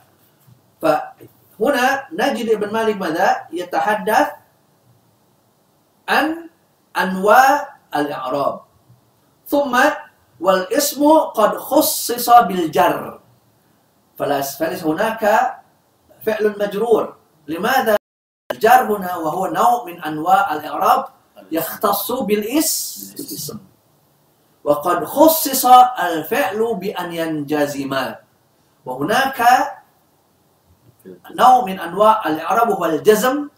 فهنا 0.82 1.84
نجد 2.16 2.48
ابن 2.56 2.68
مالك 2.72 2.96
ماذا؟ 2.96 3.48
يتحدث 3.52 4.39
عن 6.10 6.50
أنواع 6.98 7.76
الإعراب. 7.96 8.62
ثم 9.48 9.74
والاسم 10.40 11.02
قد 11.38 11.58
خصص 11.58 12.30
بالجر. 12.30 13.20
فليس 14.18 14.84
هناك 14.84 15.24
فعل 16.26 16.56
مجرور. 16.60 17.16
لماذا 17.48 17.98
الجر 18.52 18.98
هنا 18.98 19.16
وهو 19.16 19.48
نوع 19.48 19.84
من 19.86 20.04
أنواع 20.04 20.54
الإعراب 20.54 21.06
يختص 21.52 22.12
بالإسم. 22.12 23.58
وقد 24.64 25.06
خصص 25.06 25.66
الفعل 26.00 26.76
بأن 26.76 27.14
ينجزم 27.14 27.94
وهناك 28.86 29.40
نوع 31.32 31.66
من 31.66 31.80
أنواع 31.80 32.28
الإعراب 32.28 32.72
هو 32.72 32.86
الجزم. 32.86 33.50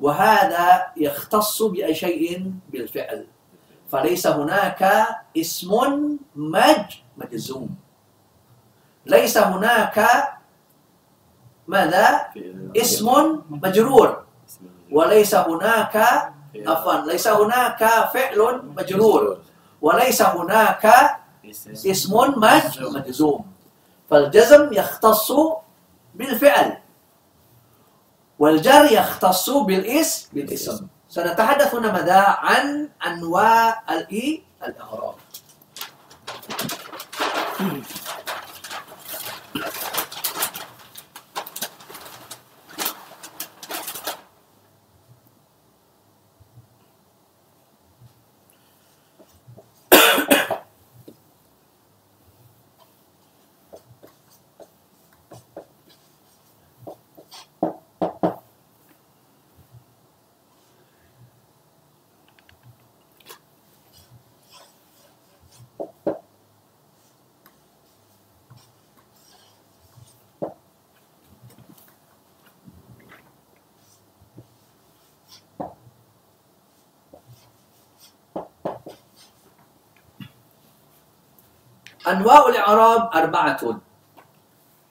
وهذا 0.00 0.86
يختص 0.96 1.62
بأي 1.62 1.94
شيء 1.94 2.52
بالفعل. 2.68 3.26
فليس 3.92 4.26
هناك 4.26 5.06
اسم 5.36 5.70
مج 6.36 6.86
مجزوم. 7.16 7.70
ليس 9.06 9.38
هناك 9.38 9.98
ماذا؟ 11.68 12.20
اسم 12.76 13.06
مجرور. 13.50 14.24
وليس 14.90 15.34
هناك 15.34 15.96
عفوا 16.66 16.94
ليس 17.06 17.28
هناك 17.28 17.80
فعل 18.14 18.62
مجرور. 18.76 19.38
وليس 19.80 20.22
هناك 20.22 20.84
اسم 21.86 22.14
مج 22.36 22.80
مجزوم. 22.80 23.44
فالجزم 24.10 24.72
يختص 24.72 25.32
بالفعل. 26.14 26.78
والجر 28.38 28.84
يختص 28.92 29.50
بالإسم. 29.50 30.28
بالإسم. 30.32 30.86
سنتحدث 31.08 31.74
هنا 31.74 31.92
ماذا 31.92 32.20
عن 32.20 32.88
أنواع 33.06 33.82
الاي 33.90 34.42
الاعراب 34.62 35.14
أنواع 82.14 82.48
الإعراب 82.48 83.02
أربعة 83.14 83.62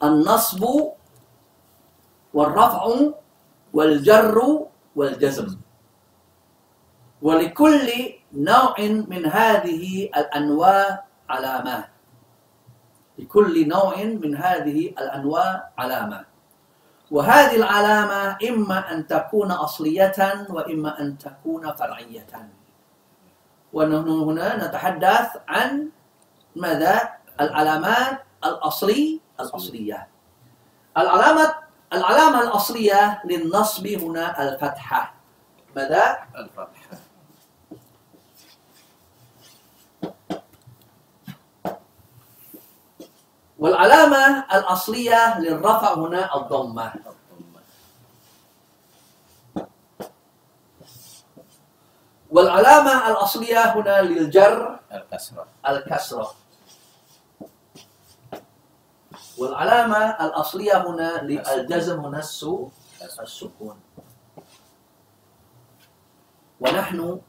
النصب 0.03 0.61
والرفع 2.33 2.83
والجر 3.73 4.37
والجزم. 4.95 5.49
ولكل 7.21 7.87
نوع 8.33 8.75
من 9.07 9.23
هذه 9.25 9.83
الأنواع 10.17 11.03
علامات 11.29 11.89
لكل 13.19 13.67
نوع 13.67 13.95
من 14.03 14.35
هذه 14.35 14.79
الأنواع 14.99 15.69
علامة. 15.77 16.25
وهذه 17.11 17.55
العلامة 17.55 18.37
إما 18.49 18.91
أن 18.91 19.07
تكون 19.07 19.51
أصلية 19.51 20.19
وإما 20.49 20.99
أن 21.01 21.17
تكون 21.17 21.63
فرعية. 21.71 22.33
ونحن 23.73 24.09
هنا 24.09 24.67
نتحدث 24.67 25.29
عن 25.47 25.89
ماذا؟ 26.55 27.09
العلامات 27.41 28.23
الأصلي 28.45 29.21
الأصلية. 29.39 30.07
العلامة 30.97 31.53
العلامة 31.93 32.41
الأصلية 32.41 33.21
للنصب 33.25 33.87
هنا 33.87 34.43
الفتحة. 34.43 35.13
ماذا؟ 35.75 36.17
الفتحة. 36.35 36.97
والعلامة 43.59 44.45
الأصلية 44.53 45.39
للرفع 45.39 45.93
هنا 45.93 46.35
الضمة. 46.35 46.93
والعلامة 52.31 53.07
الأصلية 53.09 53.75
هنا 53.75 54.01
للجر 54.01 54.79
الكسرة. 54.93 55.47
الكسرة. 55.67 56.42
والعلامة 59.37 59.97
الأصلية 59.97 60.87
هنا 60.87 61.21
للجزم 61.21 61.99
هنا 61.99 62.19
السو 62.19 62.69
السكون. 63.21 63.79
ونحن 66.61 67.19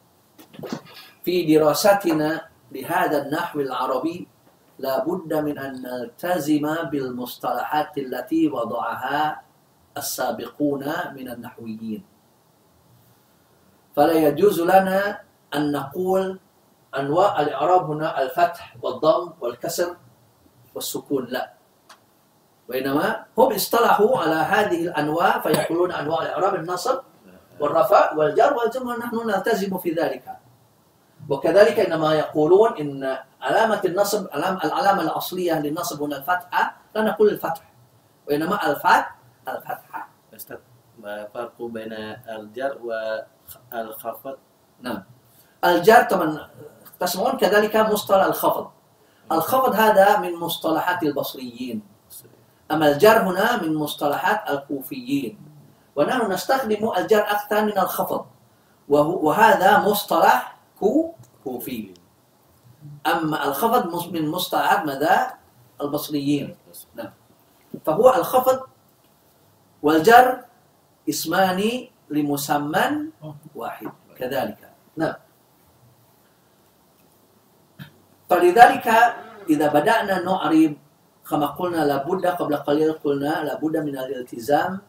في 1.24 1.34
دراستنا 1.54 2.48
لهذا 2.72 3.26
النحو 3.26 3.60
العربي 3.60 4.28
لا 4.78 5.04
بد 5.04 5.34
من 5.34 5.58
أن 5.58 5.82
نلتزم 5.82 6.74
بالمصطلحات 6.90 7.98
التي 7.98 8.48
وضعها 8.48 9.42
السابقون 9.96 10.84
من 11.14 11.26
النحويين. 11.30 12.04
فلا 13.96 14.12
يجوز 14.12 14.60
لنا 14.60 15.20
أن 15.54 15.72
نقول 15.72 16.38
أنواع 16.98 17.40
الإعراب 17.40 17.90
هنا 17.90 18.22
الفتح 18.22 18.76
والضم 18.82 19.32
والكسر 19.40 19.96
والسكون 20.74 21.26
لا. 21.30 21.54
وإنما 22.68 23.24
هم 23.38 23.52
اصطلحوا 23.52 24.18
على 24.18 24.34
هذه 24.34 24.82
الأنواع 24.82 25.40
فيقولون 25.40 25.92
أنواع 25.92 26.22
الإعراب 26.22 26.54
النصب 26.54 26.98
والرفع 27.60 28.12
والجر 28.14 28.54
والجر 28.56 28.82
ونحن 28.86 29.16
نلتزم 29.26 29.78
في 29.78 29.90
ذلك. 29.90 30.24
وكذلك 31.28 31.80
إنما 31.80 32.14
يقولون 32.14 32.76
إن 32.78 33.18
علامة 33.42 33.80
النصب 33.84 34.26
علام- 34.32 34.58
العلامة 34.64 35.02
الأصلية 35.02 35.60
للنصب 35.60 36.02
هنا 36.02 36.16
الفتحة 36.16 36.76
لا 36.94 37.02
نقول 37.02 37.28
الفتح 37.28 37.62
وإنما 38.28 38.66
الفتح 38.70 39.14
الفتحة 39.48 40.08
أستاذ 40.36 40.56
ما 40.98 41.28
فرق 41.34 41.62
بين 41.62 41.92
الجر 42.28 42.78
والخفض؟ 43.72 44.36
نعم. 44.80 45.02
الجر 45.64 46.02
طبعا 46.02 46.50
تسمعون 47.00 47.36
كذلك 47.36 47.76
مصطلح 47.76 48.24
الخفض. 48.24 48.70
الخفض 49.32 49.74
هذا 49.74 50.18
من 50.18 50.34
مصطلحات 50.36 51.02
البصريين. 51.02 51.82
أما 52.70 52.88
الجر 52.88 53.18
هنا 53.22 53.62
من 53.62 53.74
مصطلحات 53.74 54.50
الكوفيين؟ 54.50 55.38
ونحن 55.96 56.32
نستخدم 56.32 56.90
الجر 56.96 57.20
أكثر 57.20 57.64
من 57.64 57.78
الخفض. 57.78 58.26
وهذا 58.88 59.78
مصطلح 59.78 60.56
كو 60.80 61.12
كوفي. 61.44 61.94
أما 63.06 63.44
الخفض 63.48 64.12
من 64.12 64.28
مصطلحات 64.28 64.86
ماذا؟ 64.86 65.34
البصريين. 65.80 66.56
نعم. 66.94 67.12
فهو 67.84 68.14
الخفض 68.14 68.60
والجر 69.82 70.44
اسمان 71.08 71.88
لمسمى 72.10 72.84
واحد. 73.54 73.92
كذلك. 74.16 74.70
نعم. 74.96 75.14
فلذلك 78.30 78.86
إذا 79.50 79.66
بدأنا 79.68 80.24
نعرب 80.24 80.72
كما 81.30 81.46
قلنا 81.46 81.84
لابد 81.84 82.26
قبل 82.26 82.56
قليل 82.56 82.92
قلنا 82.92 83.44
لابد 83.44 83.76
من 83.76 83.98
الالتزام 83.98 84.80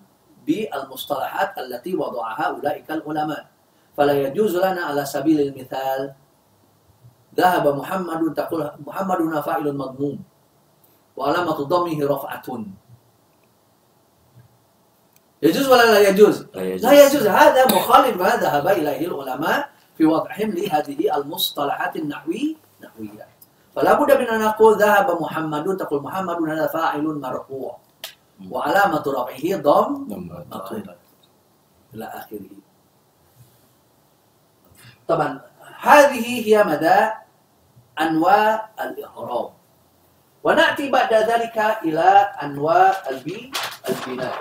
بالمصطلحات 0.48 1.58
التي 1.58 1.96
وضعها 1.96 2.44
أولئك 2.44 2.92
العلماء 2.92 3.46
فلا 3.98 4.14
يجوز 4.14 4.56
لنا 4.56 4.82
على 4.82 5.06
سبيل 5.06 5.42
المثال 5.42 6.14
ذهب 7.38 7.68
محمد 7.68 8.34
تقول 8.34 8.72
محمد 8.88 9.22
هنا 9.22 9.42
فاعل 9.42 9.78
مضموم 9.78 10.20
وعلامة 11.18 11.52
ضمه 11.52 12.06
رفعة 12.06 12.66
يجوز 15.42 15.68
ولا 15.68 15.86
لا 15.92 16.10
يجوز؟ 16.10 16.46
لا 16.54 16.64
يجوز. 16.64 16.86
لا 16.86 17.06
يجوز 17.06 17.28
هذا 17.28 17.66
مخالف 17.66 18.18
ما 18.18 18.36
ذهب 18.36 18.68
إليه 18.68 19.08
العلماء 19.08 19.70
في 19.98 20.06
وضعهم 20.06 20.50
لهذه 20.52 21.18
المصطلحات 21.18 21.96
النحوي 21.96 22.58
نحوية 23.76 23.93
فلا 23.93 23.93
بد 23.93 24.11
من 24.11 24.28
أن 24.28 24.39
نقول 24.39 24.78
ذهب 24.78 25.21
محمد 25.21 25.78
تقول 25.78 26.03
محمد 26.03 26.49
هذا 26.49 26.67
فاعل 26.67 27.03
مرفوع 27.03 27.78
وعلامة 28.51 29.03
رفعه 29.07 29.61
ضم 29.61 30.07
ضم. 30.07 30.45
مقصود 30.51 30.95
إلى 31.93 32.05
آخره 32.05 32.49
طبعا 35.07 35.41
هذه 35.80 36.47
هي 36.47 36.63
مدى 36.63 37.09
أنواع 38.01 38.69
الإعراب 38.82 39.49
ونأتي 40.43 40.91
بعد 40.91 41.13
ذلك 41.13 41.57
إلى 41.57 42.32
أنواع 42.43 42.93
البي 43.09 43.51
البناء 43.89 44.36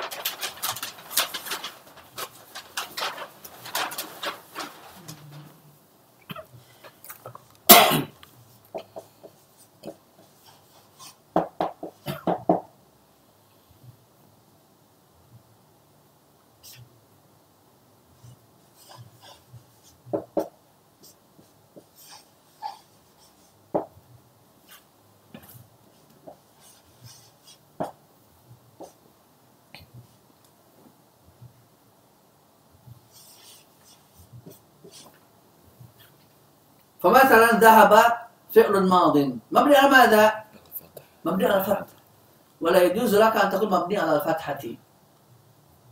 فمثلا 37.05 37.61
ذهب 37.61 37.93
فعل 38.55 38.75
ماض. 38.89 39.17
مبني 39.53 39.77
على 39.77 39.89
ماذا؟ 39.91 40.25
مبني 41.25 41.45
على 41.45 41.57
الفتح. 41.61 41.93
ولا 42.61 42.83
يجوز 42.83 43.15
لك 43.15 43.37
أن 43.37 43.51
تقول 43.51 43.71
مبني 43.71 43.99
على 43.99 44.17
الفتحة. 44.17 44.65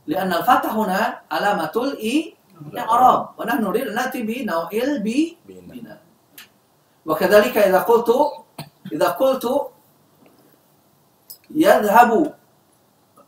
لأن 0.06 0.32
الفتح 0.32 0.72
هنا 0.72 1.20
علامة 1.30 1.72
الإي 1.76 2.36
إعراب 2.78 3.28
ونحن 3.38 3.60
نريد 3.62 3.86
أن 3.92 3.94
نأتي 3.94 4.22
بنوع 4.22 4.72
البي. 4.72 5.36
بنا. 5.44 6.00
وكذلك 7.06 7.58
إذا 7.58 7.80
قلت 7.84 8.08
إذا 8.92 9.08
قلت 9.08 9.44
يذهب. 11.50 12.34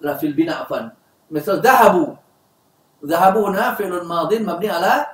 لا 0.00 0.14
في 0.16 0.26
البناء 0.26 0.56
عفوا. 0.62 0.88
مثل 1.30 1.60
ذهبوا. 1.60 2.14
ذهبوا 3.04 3.48
هنا 3.48 3.74
فعل 3.74 4.04
ماض 4.08 4.34
مبني 4.34 4.70
على 4.70 5.06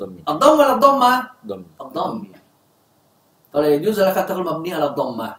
الضم. 0.00 0.24
الضم 0.28 0.58
ولا 0.58 0.72
الضمة؟ 0.74 1.30
ضم 1.46 1.64
الضم. 1.80 2.32
فلا 3.52 3.68
يجوز 3.68 4.00
لك 4.00 4.18
أن 4.18 4.26
تقول 4.26 4.44
مبني 4.44 4.74
على 4.74 4.84
الضمة. 4.84 5.36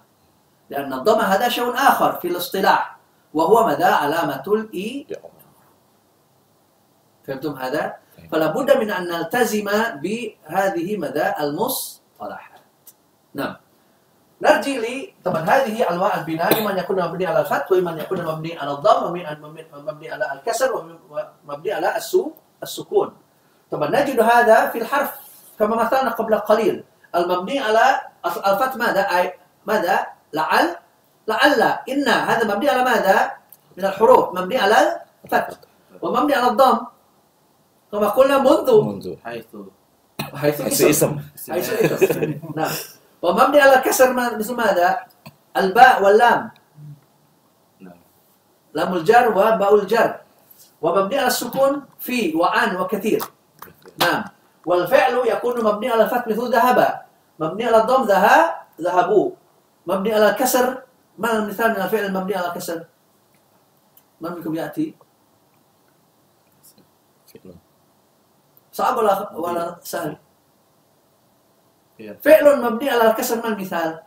لأن 0.70 0.94
الضمة 0.94 1.24
هذا 1.24 1.50
شيء 1.50 1.74
آخر 1.74 2.12
في 2.22 2.28
الاصطلاح. 2.28 2.98
وهو 3.34 3.68
مدى 3.68 3.84
علامة 3.84 4.44
الإي. 4.48 5.08
فهمتم 7.28 7.54
هذا؟ 7.56 7.96
فلا 8.32 8.48
بد 8.48 8.78
من 8.78 8.92
أن 8.92 9.04
نلتزم 9.04 9.68
بهذه 10.02 10.98
مدى 10.98 11.28
المصطلحات. 11.40 12.62
نعم. 13.34 13.56
نرجع 14.42 14.72
لي 14.72 15.14
طبعا 15.24 15.42
هذه 15.42 15.90
أنواع 15.90 16.20
البناء. 16.20 16.60
إما 16.60 16.72
أن 16.72 16.78
يكون 16.78 16.98
مبني 17.02 17.26
على 17.26 17.40
الفتح 17.40 17.72
وإما 17.72 17.92
أن 17.92 17.98
يكون 17.98 18.26
مبني 18.26 18.60
على 18.60 18.72
الضم. 18.72 19.04
وإما 19.04 19.32
أن 19.32 19.42
مبني 19.74 20.12
على 20.12 20.34
الكسر 20.34 20.70
ومبني 21.48 21.72
على 21.72 21.98
السكون. 22.64 23.10
طبعا 23.72 23.90
نجد 23.90 24.20
هذا 24.20 24.70
في 24.70 24.78
الحرف 24.82 25.12
كما 25.60 25.76
مثلنا 25.76 26.10
قبل 26.12 26.36
قليل. 26.36 26.84
المبني 27.16 27.60
على 27.60 28.02
الفتح 28.26 28.76
ماذا؟ 28.76 29.02
أي 29.02 29.34
ماذا؟ 29.66 30.08
لعل. 30.34 30.76
لعل. 31.28 31.62
إن 31.90 32.08
هذا 32.08 32.44
مبني 32.56 32.70
على 32.70 32.84
ماذا؟ 32.84 33.32
من 33.78 33.86
الحروف. 33.86 34.34
مبني 34.36 34.58
على 34.58 35.02
الفتح. 35.26 35.58
ومبني 36.02 36.34
على 36.36 36.48
الضم. 36.48 36.78
كما 37.92 38.08
قلنا 38.10 38.38
منذ. 38.38 38.82
منذ. 38.82 39.16
حيث. 39.26 39.46
حيث 40.36 40.62
حيث 40.62 40.82
اسم. 40.82 41.20
حيث 41.50 41.68
اسم. 42.04 42.40
نعم. 42.56 42.72
ومبني 43.22 43.60
على 43.62 43.76
الكسر 43.76 44.14
ما- 44.14 44.38
مثل 44.38 44.56
ماذا؟ 44.56 45.00
الباء 45.58 46.04
واللام. 46.04 46.52
نعم. 47.80 48.00
لام 48.74 48.94
الجر 48.94 49.30
وباء 49.30 49.76
الجر. 49.76 50.16
ومبني 50.82 51.18
على 51.18 51.28
السكون 51.28 51.86
في 52.00 52.36
وعن 52.36 52.76
وكثير. 52.76 53.22
نعم. 54.02 54.24
والفعل 54.66 55.14
يكون 55.26 55.64
مبني 55.64 55.90
على 55.90 56.04
الفتح 56.04 56.28
مثل 56.28 56.52
ذهب 56.52 57.02
مبني 57.40 57.66
على 57.66 57.78
الضم 57.78 58.04
ذهب 58.04 58.56
ذهبوا 58.82 59.32
مبني 59.88 60.14
على 60.14 60.30
الكسر. 60.30 60.84
ما 61.18 61.32
المثال 61.32 61.70
من 61.70 61.82
الفعل 61.82 62.06
المبني 62.06 62.36
على 62.36 62.48
الكسر؟ 62.48 62.86
من 64.22 64.32
منكم 64.32 64.56
يأتي. 64.56 64.96
صعب 68.72 68.98
ولا 68.98 69.34
ولا 69.34 69.76
سهل؟ 69.84 70.18
فعل. 72.00 72.18
فعل 72.24 72.62
مبني 72.62 72.90
على 72.90 73.10
الكسر 73.10 73.36
ما 73.36 73.48
المثال؟ 73.48 74.04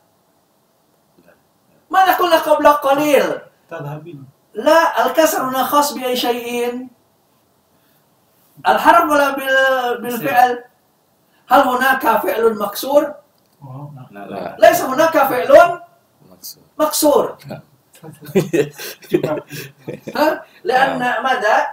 ماذا 1.90 2.12
قلنا 2.14 2.38
قبل 2.38 2.68
قليل. 2.68 3.38
تذهبين. 3.70 4.24
لا 4.54 5.06
الكسر 5.06 5.42
هنا 5.42 5.64
خاص 5.64 5.94
بأي 5.94 6.16
شيء؟ 6.16 6.88
الحرف 8.68 9.10
ولا 9.10 9.30
بال- 9.30 10.02
بالفعل؟ 10.02 10.64
هل 11.48 11.60
هناك 11.60 12.02
فعل 12.02 12.58
مكسور. 12.58 13.14
لا 14.10 14.56
ليس 14.60 14.80
هناك 14.80 15.12
فعل 15.12 15.80
مكسور. 16.78 17.36
ها؟ 20.16 20.44
لأن 20.64 20.98
ماذا؟ 21.22 21.66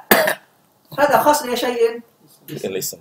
هذا 0.99 1.17
خاص 1.17 1.43
بأي 1.43 1.57
شيء. 1.57 2.01
الاسم 2.49 2.97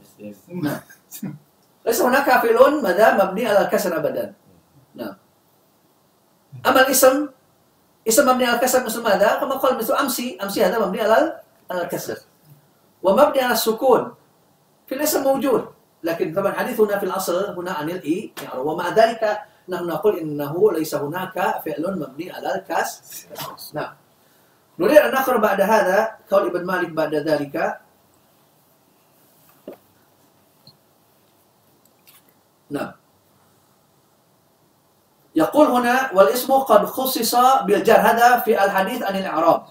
ليس 1.87 2.01
هناك 2.03 2.25
فعل 2.25 2.83
ماذا؟ 2.83 3.25
مبني 3.25 3.47
على 3.47 3.61
الكسر 3.61 3.97
أبدا. 3.97 4.33
نعم. 4.95 5.17
أما 6.67 6.81
الاسم 6.81 7.29
اسم 8.09 8.29
مبني 8.29 8.45
على 8.47 8.57
الكسر 8.57 8.85
مثل 8.85 9.03
ماذا؟ 9.03 9.35
كما 9.41 9.55
قال 9.55 9.79
مثل 9.79 9.95
أمسي. 9.95 10.39
أمسي 10.43 10.65
هذا 10.65 10.79
مبني 10.79 11.01
على 11.01 11.41
على 11.71 11.83
الكسر. 11.83 12.17
ومبني 13.03 13.41
على 13.41 13.53
السكون. 13.53 14.15
في 14.87 14.95
الاسم 14.95 15.23
موجود. 15.23 15.69
لكن 16.03 16.35
طبعا 16.35 16.53
حديثنا 16.53 16.99
في 16.99 17.07
الأصل 17.07 17.55
هنا 17.59 17.73
عن 17.73 17.91
الإي 17.91 18.33
يعني 18.43 18.61
ومع 18.61 18.89
ذلك 18.89 19.41
نحن 19.69 19.87
نقول 19.87 20.19
إنه 20.19 20.73
ليس 20.73 20.95
هناك 20.95 21.35
فعل 21.65 21.85
مبني 22.01 22.33
على 22.33 22.55
الكسر 22.55 23.29
نعم. 23.75 23.93
نريد 24.79 24.97
أن 24.97 25.13
نقرأ 25.15 25.37
بعد 25.37 25.61
هذا 25.61 26.17
قول 26.31 26.47
ابن 26.47 26.67
مالك 26.67 26.89
بعد 26.89 27.15
ذلك. 27.15 27.81
نعم. 32.71 32.93
يقول 35.35 35.67
هنا 35.67 36.11
والاسم 36.15 36.53
قد 36.53 36.85
خصص 36.85 37.35
بالجر 37.65 38.01
هذا 38.01 38.41
في 38.41 38.65
الحديث 38.65 39.03
عن 39.03 39.17
الإعراب. 39.17 39.63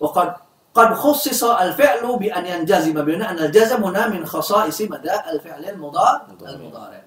وقد 0.00 0.34
قد 0.74 0.94
خصص 0.94 1.44
الفعل 1.44 2.16
بأن 2.18 2.46
ينجزم 2.46 2.92
بمعنى 2.92 3.30
أن 3.30 3.38
الجزم 3.38 3.84
هنا 3.84 4.08
من 4.08 4.26
خصائص 4.26 4.80
مدى 4.80 5.14
الفعل 5.30 5.64
المضارع 5.64 6.22
المضارع. 6.42 7.02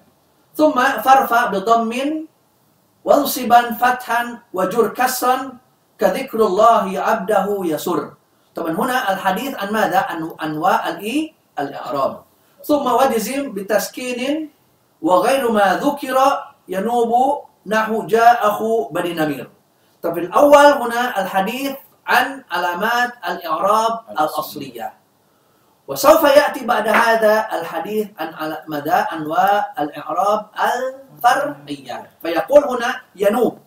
ثم 0.56 0.76
فارفع 1.04 1.46
بضم 1.46 1.92
وانصبا 3.04 3.72
فتحا 3.72 4.38
وجر 4.52 4.88
كسرا 4.88 5.52
كذكر 5.98 6.40
الله 6.46 7.00
عبده 7.00 7.46
يسر. 7.62 8.10
طبعا 8.54 8.72
هنا 8.72 9.12
الحديث 9.12 9.54
عن 9.54 9.68
ماذا؟ 9.72 9.98
عن 9.98 10.30
أنواع 10.42 10.88
الإي 10.88 11.34
الإعراب. 11.58 12.22
ثم 12.64 12.86
وجزم 12.86 13.52
بتسكين 13.52 14.50
وغير 15.02 15.52
ما 15.52 15.76
ذكر 15.84 16.16
ينوب 16.68 17.12
نحو 17.66 18.06
جاء 18.06 18.48
أخو 18.48 18.88
بني 18.88 19.12
نمير. 19.14 19.50
طب 20.02 20.18
الأول 20.18 20.66
هنا 20.82 21.20
الحديث 21.20 21.76
عن 22.08 22.44
علامات 22.50 23.12
الإعراب 23.28 24.00
الأصلية. 24.10 24.92
وسوف 25.88 26.22
يأتي 26.24 26.66
بعد 26.66 26.88
هذا 26.88 27.48
الحديث 27.52 28.08
عن 28.18 28.56
مدى 28.68 28.92
أنواع 28.92 29.72
الإعراب 29.78 30.46
الفرعية. 30.56 32.10
فيقول 32.22 32.64
هنا 32.64 33.00
ينوب. 33.16 33.58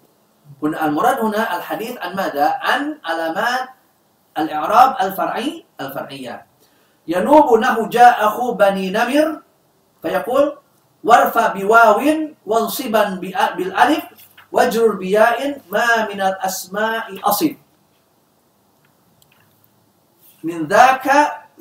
هنا 0.64 0.86
المراد 0.86 1.20
هنا 1.20 1.56
الحديث 1.58 1.98
عن 1.98 2.16
ماذا؟ 2.16 2.48
عن 2.62 2.98
علامات 3.06 3.70
الإعراب 4.38 4.96
الفرعي 5.02 5.66
الفرعية. 5.82 6.46
ينوب 7.08 7.60
نحو 7.60 7.86
جاء 7.89 8.26
أخو 8.28 8.54
بني 8.54 8.89
نمر. 8.89 9.42
فيقول 10.02 10.58
وارفع 11.04 11.48
بواو 11.48 12.02
وانصبا 12.46 13.04
بالألف 13.58 14.04
واجرر 14.52 14.96
بياء 14.96 15.62
ما 15.72 16.06
من 16.14 16.22
الأسماء 16.22 17.20
أصل. 17.24 17.56
من 20.44 20.68
ذاك 20.68 21.08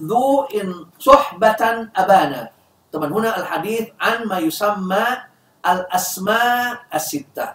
ذو 0.00 0.44
إن 0.44 0.86
صحبة 0.98 1.88
أبانا. 1.96 2.50
طبعا 2.92 3.08
هنا 3.12 3.38
الحديث 3.38 3.88
عن 4.00 4.24
ما 4.24 4.38
يسمى 4.38 5.06
الأسماء 5.68 6.80
الستة. 6.94 7.54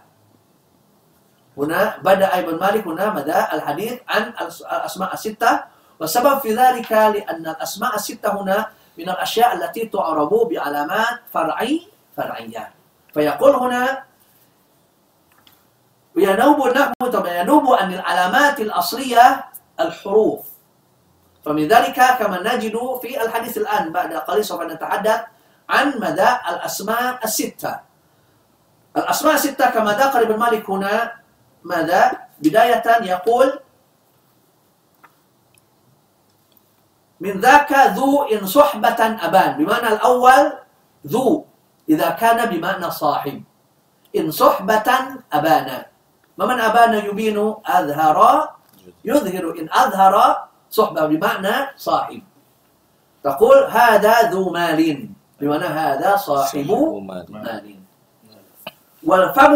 هنا 1.58 1.98
بدأ 2.04 2.40
ابن 2.40 2.60
مالك 2.60 2.88
هنا 2.88 3.10
مدى 3.14 3.40
الحديث 3.54 3.94
عن 4.10 4.34
الأس- 4.34 4.66
الأسماء 4.74 5.14
الستة. 5.14 5.64
والسبب 6.00 6.40
في 6.40 6.56
ذلك 6.56 6.92
لأن 6.92 7.48
الأسماء 7.48 7.96
الستة 7.96 8.42
هنا 8.42 8.70
من 8.98 9.10
الأشياء 9.10 9.56
التي 9.56 9.86
تعرب 9.86 10.30
بعلامات 10.52 11.20
فرعي 11.34 11.88
فرعية. 12.18 12.72
فيقول 13.14 13.56
هنا 13.56 14.04
وينوب 16.16 16.68
نحو 16.68 17.12
طبعا 17.12 17.34
ينوب 17.34 17.74
عن 17.74 17.94
العلامات 17.94 18.60
الأصلية 18.60 19.44
الحروف. 19.80 20.55
فمن 21.46 21.68
ذلك 21.68 22.00
كما 22.20 22.42
نجد 22.42 22.76
في 23.02 23.22
الحديث 23.22 23.58
الآن 23.58 23.94
بعد 23.94 24.14
قليل 24.14 24.46
سوف 24.46 24.62
نتحدث 24.62 25.22
عن 25.70 25.88
مدى 26.02 26.30
الأسماء 26.50 27.20
الستة. 27.24 27.80
الأسماء 28.98 29.34
الستة 29.34 29.70
كما 29.70 29.94
ذكر 29.94 30.22
ابن 30.22 30.36
مالك 30.40 30.70
هنا 30.70 31.12
ماذا؟ 31.64 32.26
بداية 32.42 32.86
يقول 33.02 33.60
من 37.20 37.40
ذاك 37.40 37.72
ذو 37.94 38.24
إن 38.24 38.46
صحبة 38.46 39.00
أبان. 39.22 39.52
بمعنى 39.58 39.88
الأول 39.88 40.44
ذو 41.08 41.46
إذا 41.90 42.10
كان 42.10 42.50
بمعنى 42.50 42.92
صاحب. 42.92 43.44
إن 44.16 44.32
صحبة 44.32 44.90
أبانا 45.34 45.86
ما 46.38 46.46
من 46.46 46.60
أبانا 46.60 46.98
يبين 47.06 47.38
أظهر 47.68 48.18
يظهر 49.06 49.46
إن 49.60 49.68
أظهر 49.72 50.16
صحبة 50.76 51.02
بمعنى 51.08 51.56
صاحب. 51.80 52.22
تقول 53.24 53.58
هذا 53.72 54.14
ذو 54.36 54.52
مال. 54.52 54.80
بمعنى 55.40 55.66
هذا 55.66 56.12
صاحب 56.16 56.68
مال. 57.32 57.66
والفم 59.04 59.54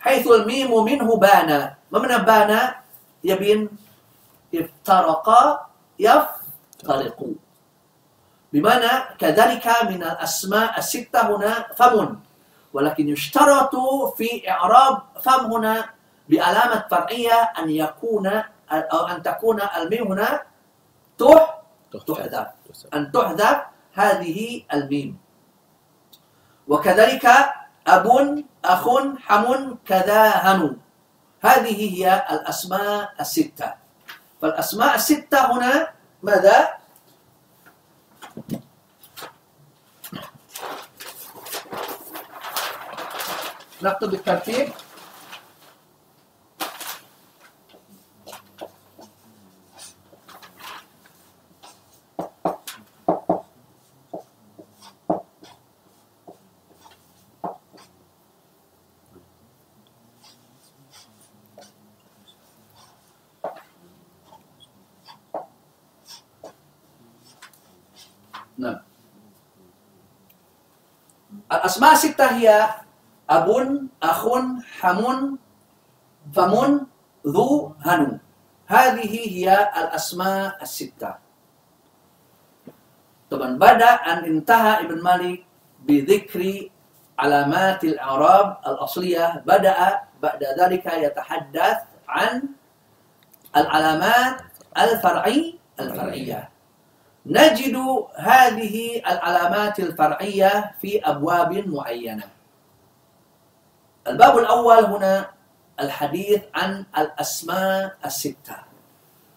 حيث 0.00 0.24
الميم 0.26 0.70
منه 0.84 1.08
بانا 1.16 1.58
ما 1.90 1.98
من 1.98 2.12
بانا 2.22 2.60
يبين 3.24 3.60
افترق 4.54 5.26
يفترق. 5.98 7.18
بمعنى 8.52 8.92
كذلك 9.18 9.66
من 9.90 10.00
الأسماء 10.02 10.78
الستة 10.78 11.20
هنا 11.30 11.52
فم. 11.78 12.18
ولكن 12.74 13.04
يشترط 13.08 13.74
في 14.16 14.46
إعراب 14.50 14.94
فم 15.22 15.42
هنا 15.52 15.74
بعلامة 16.30 16.86
فرعية 16.90 17.38
أن 17.58 17.66
يكون 17.70 18.26
أو 18.70 19.00
أن 19.10 19.18
تكون 19.22 19.58
الميم 19.76 20.06
هنا 20.14 20.49
تح 21.20 21.60
تحذف 22.06 22.48
أن 22.94 23.12
تحذف 23.12 23.58
هذه 23.92 24.38
الميم. 24.72 25.18
وكذلك 26.68 27.26
أب 27.86 28.06
أخ 28.64 28.84
حم 29.18 29.46
كذا 29.86 30.22
هن 30.28 30.76
هذه 31.40 31.78
هي 31.94 32.04
الأسماء 32.30 33.12
الستة. 33.20 33.68
فالأسماء 34.40 34.94
الستة 34.94 35.52
هنا 35.52 35.92
ماذا؟ 36.22 36.80
نكتب 43.82 44.10
بالترتيب 44.10 44.68
نعم 68.60 68.80
الأسماء 72.20 72.28
الستة 72.28 72.36
هي 72.36 72.68
أب 73.30 73.48
أخ 74.02 74.22
حم 74.80 75.00
فم 76.34 76.52
ذو 77.26 77.74
هنو 77.80 78.18
هذه 78.66 79.12
هي 79.28 79.48
الأسماء 79.76 80.62
الستة 80.62 81.14
طبعا 83.30 83.58
بعد 83.58 83.82
أن 83.82 84.18
انتهى 84.24 84.84
ابن 84.84 85.02
مالك 85.02 85.44
بذكر 85.80 86.68
علامات 87.18 87.84
الإعراب 87.84 88.56
الأصلية 88.66 89.42
بدأ 89.46 90.00
بعد 90.22 90.44
ذلك 90.60 90.86
يتحدث 90.86 91.78
عن 92.08 92.42
العلامات 93.56 94.36
الفرعي 94.76 95.58
الفرعية 95.80 96.49
نجد 97.26 97.76
هذه 98.16 99.02
العلامات 99.06 99.80
الفرعية 99.80 100.74
في 100.80 101.00
أبواب 101.04 101.68
معينة. 101.68 102.28
الباب 104.06 104.38
الأول 104.38 104.84
هنا 104.84 105.30
الحديث 105.80 106.42
عن 106.54 106.84
الأسماء 106.98 107.96
الستة. 108.04 108.56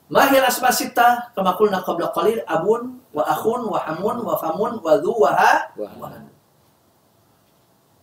ما 0.10 0.32
هي 0.32 0.40
الأسماء 0.40 0.70
الستة؟ 0.70 1.36
كما 1.36 1.52
قلنا 1.52 1.78
قبل 1.78 2.06
قليل 2.06 2.40
أب 2.48 2.66
وأخ 3.14 3.46
وحم 3.48 4.04
وفم 4.04 4.60
وذو 4.62 5.16
وها 5.20 5.70
وهن. 5.78 6.28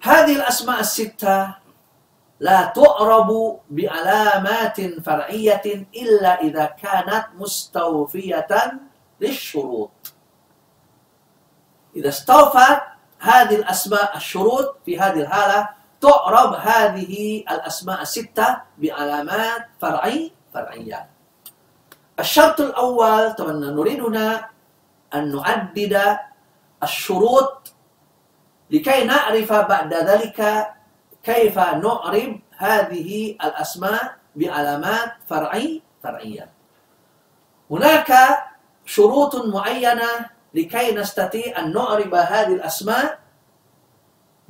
هذه 0.01 0.37
الأسماء 0.37 0.81
الستة 0.81 1.55
لا 2.41 2.73
تعرب 2.73 3.61
بعلامات 3.71 4.81
فرعية 4.81 5.87
إلا 5.97 6.41
إذا 6.41 6.65
كانت 6.65 7.27
مستوفية 7.37 8.81
للشروط. 9.21 9.91
إذا 11.97 12.09
استوفت 12.09 12.83
هذه 13.19 13.55
الأسماء 13.55 14.17
الشروط 14.17 14.77
في 14.87 15.01
هذه 15.01 15.21
الحالة 15.21 15.69
تعرب 16.01 16.55
هذه 16.55 17.45
الأسماء 17.51 18.03
الستة 18.03 18.61
بعلامات 18.79 19.67
فرعي 19.81 20.33
فرعية. 20.55 21.09
الشرط 22.21 22.61
الأول 22.61 23.33
طبعا 23.33 23.53
نريد 23.53 24.01
هنا 24.01 24.49
أن 25.15 25.37
نعدد 25.37 26.19
الشروط 26.83 27.73
لكي 28.71 29.05
نعرف 29.05 29.53
بعد 29.53 29.95
ذلك 29.95 30.69
كيف 31.23 31.59
نعرب 31.59 32.41
هذه 32.57 33.37
الأسماء 33.45 34.17
بعلامات 34.37 35.13
فرعي 35.29 35.83
فرعية. 36.03 36.51
هناك 37.71 38.13
شروط 38.91 39.47
معينة 39.47 40.35
لكي 40.55 40.95
نستطيع 40.99 41.59
أن 41.59 41.71
نعرب 41.71 42.15
هذه 42.15 42.55
الأسماء 42.59 43.19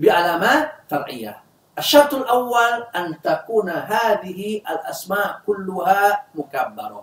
بعلامات 0.00 0.88
فرعية. 0.88 1.44
الشرط 1.78 2.14
الأول 2.14 2.88
أن 2.96 3.20
تكون 3.20 3.68
هذه 3.68 4.40
الأسماء 4.64 5.44
كلها 5.46 6.24
مكبرة. 6.34 7.02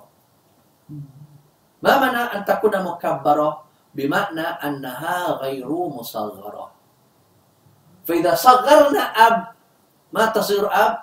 ما 1.85 1.93
معنى 2.01 2.23
أن 2.33 2.41
تكون 2.45 2.73
مكبرة؟ 2.83 3.49
بمعنى 3.93 4.47
أنها 4.65 5.31
غير 5.31 5.69
مصغرة. 5.69 6.65
فإذا 8.05 8.33
صغرنا 8.35 8.99
أب 8.99 9.37
ما 10.13 10.25
تصير 10.25 10.65
أب؟ 10.65 10.93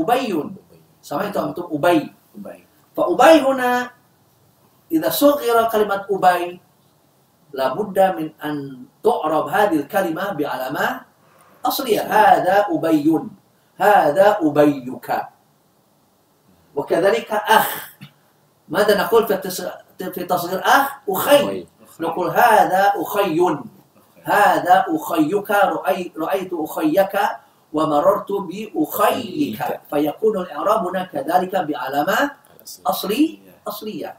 Ubay. 0.00 0.32
أبي. 0.32 0.80
سمعت 1.02 1.36
أنتم 1.36 1.68
أبي. 1.76 2.12
Ubay. 2.40 2.60
فأبي 2.96 3.40
هنا 3.44 3.97
إذا 4.92 5.10
صغر 5.10 5.68
كلمة 5.72 6.04
أبي 6.10 6.60
لابد 7.52 7.98
من 7.98 8.30
أن 8.44 8.84
تعرب 9.04 9.46
هذه 9.48 9.76
الكلمة 9.76 10.32
بعلامة 10.32 11.00
أصلية. 11.64 12.00
هذا 12.00 12.66
أبي 12.70 13.20
هذا 13.78 14.38
أبيك. 14.42 15.08
وكذلك 16.76 17.32
أخ. 17.32 17.90
ماذا 18.68 19.00
نقول 19.04 19.26
في 19.26 19.34
التص- 19.36 20.04
في 20.12 20.24
تصغير 20.24 20.60
أخ؟ 20.64 20.88
أخي. 21.08 21.66
نقول 22.00 22.30
هذا 22.30 22.92
أخي. 22.96 23.40
هذا 24.24 24.84
أخيك. 24.88 25.50
رأي 25.50 26.12
رأيت 26.18 26.50
أخيك 26.52 27.14
ومررت 27.72 28.32
بأخيك. 28.32 29.80
فيكون 29.90 30.34
الإعراب 30.40 30.86
هنا 30.86 31.04
كذلك 31.04 31.56
بعلامة 31.56 32.30
أصلي 32.86 33.38
أصلية. 33.68 34.16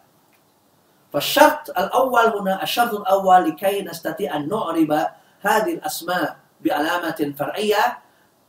فالشرط 1.13 1.69
الأول 1.69 2.25
هنا 2.25 2.63
الشرط 2.63 2.93
الأول 2.93 3.49
لكي 3.49 3.81
نستطيع 3.81 4.35
أن 4.35 4.49
نعرب 4.49 5.07
هذه 5.41 5.73
الأسماء 5.73 6.37
بعلامة 6.61 7.33
فرعية. 7.39 7.97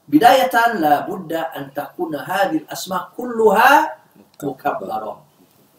بداية 0.09 0.73
لابد 0.75 1.33
أن 1.33 1.75
تكون 1.75 2.17
هذه 2.17 2.57
الأسماء 2.57 3.11
كلها 3.17 3.97
مكبرة 4.43 5.23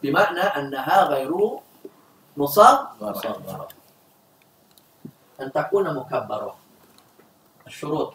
بمعنى 0.04 0.40
أنها 0.40 1.04
غير 1.04 1.60
مصغرة. 2.38 3.68
أن 5.42 5.52
تكون 5.52 5.96
مكبرة. 5.96 6.56
الشروط. 7.68 8.14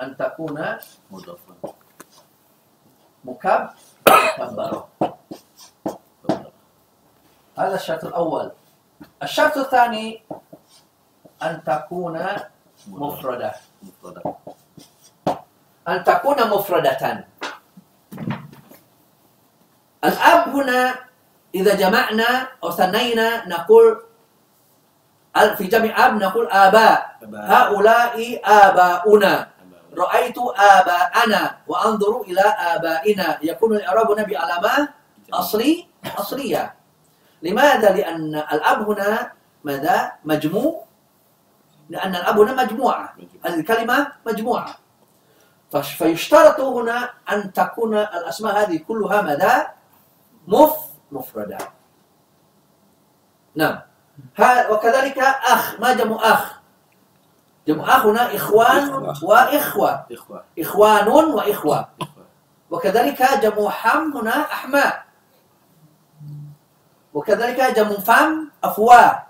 أن 0.00 0.16
تكون 0.16 0.76
Mudafan. 1.10 1.72
هذا 7.58 7.74
الشرط 7.74 8.04
الأول. 8.04 8.52
الشرط 9.22 9.56
الثاني 9.56 10.22
أن 11.42 11.64
تكون 11.64 12.26
مفردة. 12.88 13.52
أن 15.88 16.04
تكون 16.04 16.50
مفردة. 16.50 17.24
الأب 20.04 20.48
هنا 20.48 20.94
إذا 21.54 21.74
جمعنا 21.74 22.48
أو 22.64 22.70
ثنينا 22.70 23.48
نقول 23.48 24.02
في 25.56 25.66
جمع 25.66 26.06
أب 26.06 26.14
نقول 26.22 26.48
آباء. 26.50 27.16
هؤلاء 27.34 28.40
آباؤنا. 28.44 29.55
رأيت 29.98 30.38
آباءنا 30.56 31.58
وأنظر 31.66 32.20
إلى 32.20 32.40
آبائنا. 32.40 33.38
يكون 33.42 33.76
الإعراب 33.76 34.10
هنا 34.10 34.22
بعلامة 34.22 34.88
أصلي 35.32 35.86
أصلية. 36.18 36.74
لماذا؟ 37.42 37.90
لأن 37.92 38.34
الأب 38.34 38.90
هنا 38.90 39.32
ماذا؟ 39.64 40.12
مجموع. 40.24 40.84
لأن 41.88 42.14
الأب 42.14 42.38
هنا 42.38 42.64
مجموعة. 42.64 43.14
الكلمة 43.46 44.12
مجموعة. 44.26 44.76
فيشترط 45.82 46.60
هنا 46.60 47.10
أن 47.32 47.52
تكون 47.52 47.94
الأسماء 47.98 48.62
هذه 48.62 48.76
كلها 48.76 49.22
ماذا؟ 49.22 49.70
مف 50.48 50.76
مفردة. 51.12 51.58
نعم. 53.54 53.80
وكذلك 54.70 55.18
أخ. 55.18 55.80
ما 55.80 55.92
جمع 55.92 56.16
أخ؟ 56.22 56.55
جمع 57.66 57.84
هنا 58.06 58.36
إخوان 58.36 58.94
وإخوة. 59.22 60.06
إخوان 60.58 61.08
وإخوة. 61.08 61.88
وكذلك 62.70 63.20
جمع 63.42 63.70
حم 63.70 64.16
هنا 64.16 64.36
أحماء 64.52 65.04
وكذلك 67.14 67.60
جمع 67.76 67.98
فم 67.98 68.50
أفواه 68.64 69.22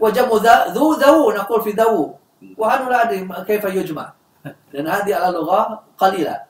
وجمع 0.00 0.28
ذو 0.68 0.92
ذو 0.92 1.30
نقول 1.30 1.62
في 1.62 1.70
ذو 1.70 2.14
وأنا 2.58 2.90
لا 2.90 3.02
أدري 3.02 3.44
كيف 3.46 3.64
يجمع 3.64 4.12
لأن 4.72 4.86
هذه 4.88 5.14
على 5.14 5.28
لغة 5.38 5.82
قليلة 5.98 6.40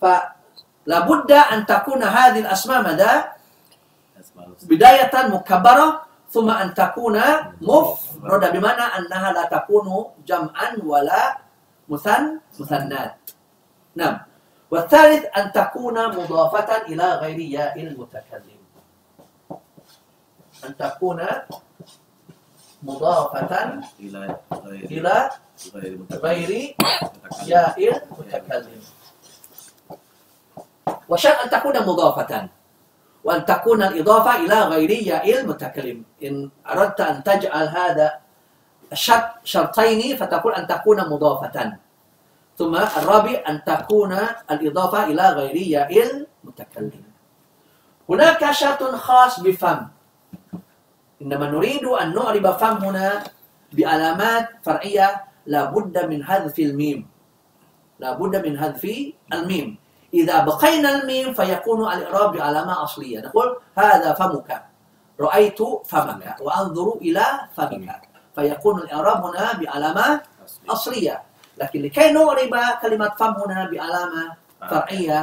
فلا 0.00 1.00
بد 1.00 1.32
أن 1.32 1.66
تكون 1.66 2.02
هذه 2.02 2.38
الأسماء 2.40 2.82
ماذا. 2.82 3.32
بداية 4.62 5.28
مكبرة 5.28 6.02
ثم 6.30 6.50
أن 6.50 6.74
تكون 6.74 7.20
مفردة 8.22 8.50
بمعنى 8.50 8.82
أنها 8.98 9.32
لا 9.32 9.44
تكون 9.44 10.04
جمعا 10.26 10.68
ولا 10.84 11.38
مثن 11.88 12.40
مثنات 12.60 13.16
نعم 13.96 14.18
والثالث 14.70 15.24
أن 15.38 15.52
تكون 15.52 15.96
مضافة 16.08 16.76
إلى 16.90 17.06
غير 17.14 17.38
ياء 17.38 17.80
المتكلم 17.80 18.60
أن 20.64 20.76
تكون 20.76 21.20
مضافة 22.82 23.80
Ila 24.00 24.22
ghairi- 24.52 24.90
إلى 24.90 25.30
ghairi 25.72 25.96
mutakallim. 25.96 26.20
غير 26.22 26.76
Mutakallim. 26.76 27.48
ياء 27.48 27.76
المتكلم 27.78 28.80
وشرط 31.08 31.38
أن 31.44 31.50
تكون 31.50 31.76
مضافة 31.82 32.48
وأن 33.26 33.42
تكون 33.44 33.82
الإضافة 33.82 34.46
إلى 34.46 34.58
غير 34.62 34.90
ياء 34.90 35.26
المتكلم. 35.40 35.98
إن 36.22 36.50
أردت 36.62 37.00
أن 37.00 37.26
تجعل 37.26 37.66
هذا 37.68 38.08
الشرط 38.92 39.42
شرطين 39.44 40.16
فتقول 40.16 40.52
أن 40.54 40.66
تكون 40.66 40.98
مضافة. 41.10 41.72
ثم 42.58 42.74
الرابع 42.76 43.42
أن 43.48 43.64
تكون 43.66 44.12
الإضافة 44.50 45.04
إلى 45.04 45.24
غير 45.28 45.56
ياء 45.56 45.90
المتكلم. 45.90 47.02
هناك 48.08 48.50
شرط 48.50 48.82
خاص 48.94 49.40
بفم. 49.40 49.80
إنما 51.22 51.50
نريد 51.50 51.84
أن 51.84 52.14
نعرب 52.14 52.46
فم 52.50 52.76
هنا 52.84 53.24
بعلامات 53.72 54.48
فرعية 54.62 55.24
لابد 55.46 55.94
من 56.06 56.24
حذف 56.24 56.58
الميم. 56.58 57.08
لابد 57.98 58.46
من 58.46 58.54
حذف 58.58 58.84
الميم. 59.32 59.85
إذا 60.16 60.44
بقينا 60.48 60.88
الميم 60.96 61.34
فيكون 61.34 61.80
الإعراب 61.92 62.32
بعلامة 62.32 62.74
أصلية. 62.82 63.20
نقول 63.20 63.48
هذا 63.76 64.12
فمك. 64.12 64.50
رأيت 65.20 65.60
فمك. 65.84 66.36
وأنظر 66.40 66.88
إلى 67.04 67.26
فمك. 67.56 68.02
فيكون 68.34 68.76
الإعراب 68.78 69.18
هنا 69.24 69.52
بعلامة. 69.60 70.20
أصلية. 70.68 71.22
لكن 71.58 71.82
لكي 71.82 72.12
نعرب 72.12 72.52
كلمة 72.82 73.08
فم 73.20 73.34
هنا 73.44 73.68
بعلامة 73.72 74.22
فرعية 74.70 75.20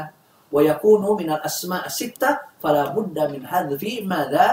ويكون 0.51 1.03
من 1.17 1.29
الأسماء 1.31 1.85
الستة 1.85 2.39
فلا 2.61 2.85
بد 2.93 3.17
من 3.33 3.41
حذف 3.47 3.83
ماذا؟ 4.05 4.47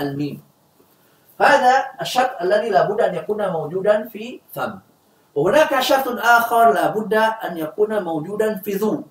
الميم. 0.00 0.40
هذا 1.40 1.74
الشرط 2.00 2.30
الذي 2.40 2.70
لا 2.70 2.88
بد 2.88 3.00
أن 3.00 3.14
يكون 3.14 3.48
موجودا 3.48 4.08
في 4.08 4.40
فم. 4.54 4.78
وهناك 5.34 5.80
شرط 5.80 6.08
آخر 6.08 6.72
لا 6.72 6.86
بد 6.96 7.14
أن 7.14 7.52
يكون 7.56 8.02
موجودا 8.02 8.60
في 8.64 8.72
ذو. 8.72 9.04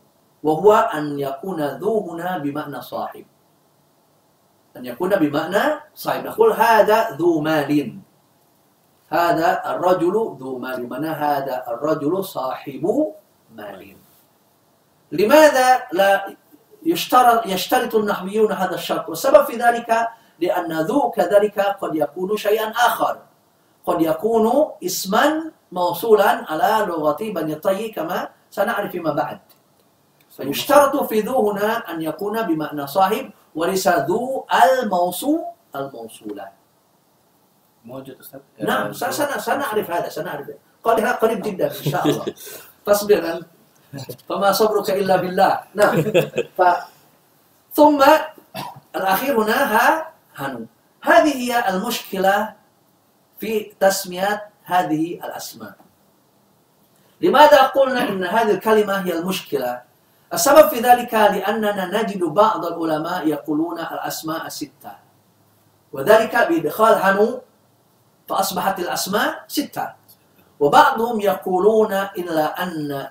وهو 0.43 0.73
أن 0.73 1.19
يكون 1.19 1.61
ذو 1.61 2.11
هنا 2.11 2.37
بمعنى 2.37 2.81
صاحب. 2.81 3.25
أن 4.77 4.85
يكون 4.85 5.15
بمعنى 5.15 5.63
صاحب. 5.95 6.25
نقول 6.25 6.51
هذا 6.53 7.11
ذو 7.11 7.41
مال. 7.41 7.99
هذا 9.09 9.49
الرجل 9.71 10.15
ذو 10.39 10.57
مال. 10.57 10.85
بمعنى 10.85 11.07
هذا 11.07 11.63
الرجل 11.67 12.25
صاحب 12.25 13.13
مال. 13.55 13.95
لماذا 15.11 15.67
لا 15.93 16.35
يشترط 16.85 17.45
يشترط 17.45 17.95
النحويون 17.95 18.51
هذا 18.51 18.75
الشرط؟ 18.75 19.09
والسبب 19.09 19.43
في 19.45 19.55
ذلك 19.57 20.07
لأن 20.39 20.71
ذو 20.81 21.11
كذلك 21.11 21.59
قد 21.59 21.95
يكون 21.95 22.37
شيئا 22.37 22.71
آخر. 22.71 23.17
قد 23.85 24.01
يكون 24.01 24.45
اسما 24.83 25.51
موصولا 25.71 26.51
على 26.51 26.85
لغة 26.87 27.17
بني 27.21 27.53
الطي 27.53 27.89
كما 27.91 28.29
سنعرف 28.51 28.91
فيما 28.91 29.13
بعد. 29.13 29.39
فيشترط 30.45 31.03
في 31.03 31.19
ذو 31.21 31.51
هنا 31.51 31.91
أن 31.91 32.01
يكون 32.01 32.41
بمعنى 32.41 32.87
صاحب 32.87 33.31
وليس 33.55 33.87
ذو 33.87 34.45
الموصول 34.53 35.41
الموصولة. 35.75 36.47
موجود 37.85 38.17
Ustaz. 38.21 38.63
نعم 38.63 38.93
سن- 38.93 39.11
سن- 39.11 39.39
سنعرف 39.39 39.91
هذا 39.91 40.09
سنعرف. 40.09 40.47
قريب 40.83 41.05
قريب 41.07 41.41
جدا 41.41 41.67
إن 41.67 41.83
شاء 41.91 42.07
الله. 42.07 42.25
فاصبر. 42.85 43.41
فما 44.29 44.51
صبرك 44.51 44.89
إلا 44.89 45.15
بالله. 45.15 45.59
نعم. 45.75 46.01
ف 46.57 46.61
ثم 47.73 48.03
الأخير 48.95 49.41
هنا 49.43 49.59
ها 49.75 50.09
هنو. 50.35 50.65
هذه 51.03 51.33
هي 51.37 51.69
المشكلة 51.69 52.53
في 53.39 53.73
تسمية 53.79 54.49
هذه 54.63 55.13
الأسماء. 55.25 55.73
لماذا 57.21 57.61
قلنا 57.61 58.09
إن 58.09 58.23
هذه 58.23 58.51
الكلمة 58.51 58.93
هي 59.05 59.13
المشكلة؟ 59.19 59.81
السبب 60.33 60.69
في 60.69 60.79
ذلك 60.79 61.13
لأننا 61.13 62.01
نجد 62.01 62.23
بعض 62.23 62.65
العلماء 62.65 63.27
يقولون 63.27 63.79
الأسماء 63.79 64.45
الستة 64.47 64.91
وذلك 65.91 66.35
بإدخال 66.35 66.93
هنو 66.95 67.41
فأصبحت 68.31 68.79
الأسماء 68.79 69.43
ستة. 69.47 69.93
وبعضهم 70.59 71.19
يقولون 71.19 71.93
إلا 71.93 72.63
أن 72.63 73.07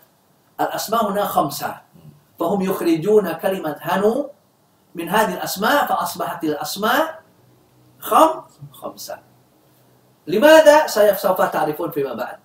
الأسماء 0.61 1.13
هنا 1.13 1.25
خمسة. 1.25 1.77
فهم 2.41 2.61
يخرجون 2.63 3.33
كلمة 3.33 3.77
هنو 3.81 4.31
من 4.95 5.09
هذه 5.09 5.35
الأسماء 5.35 5.87
فأصبحت 5.87 6.45
الأسماء 6.45 7.21
خم 8.01 8.43
خمسة. 8.73 9.19
لماذا 10.27 10.87
سوف 11.15 11.41
تعرفون 11.43 11.91
فيما 11.91 12.15
بعد؟ 12.15 12.39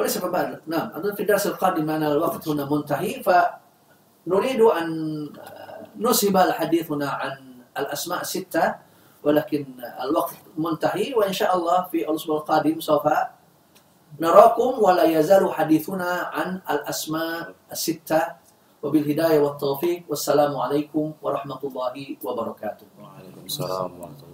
وليس 0.00 0.18
فيما 0.18 0.32
بعد 0.32 0.60
نعم 0.66 0.88
أظن 0.96 1.12
في 1.14 1.22
الدرس 1.22 1.46
القادم 1.46 1.84
معنا 1.84 2.12
الوقت 2.12 2.48
هنا 2.48 2.64
منتهي 2.64 3.20
فنريد 3.22 4.60
أن 4.60 4.88
نسهب 6.00 6.36
الحديث 6.36 6.92
هنا 6.92 7.08
عن 7.10 7.32
الأسماء 7.78 8.20
الستة 8.20 8.74
ولكن 9.22 9.66
الوقت 10.00 10.34
منتهي 10.56 11.14
وإن 11.14 11.32
شاء 11.32 11.52
الله 11.56 11.82
في 11.92 12.08
الأسبوع 12.08 12.36
القادم 12.40 12.80
سوف 12.80 13.04
نراكم 14.20 14.72
ولا 14.80 15.04
يزال 15.04 15.52
حديثنا 15.52 16.10
عن 16.32 16.60
الأسماء 16.70 17.52
الستة 17.72 18.22
وبالهداية 18.82 19.38
والتوفيق 19.40 20.04
والسلام 20.08 20.56
عليكم 20.56 21.12
ورحمة 21.22 21.60
الله 21.64 22.16
وبركاته 22.24 22.86
Waalaikumsalam 22.96 23.92
warahmatullahi 24.00 24.29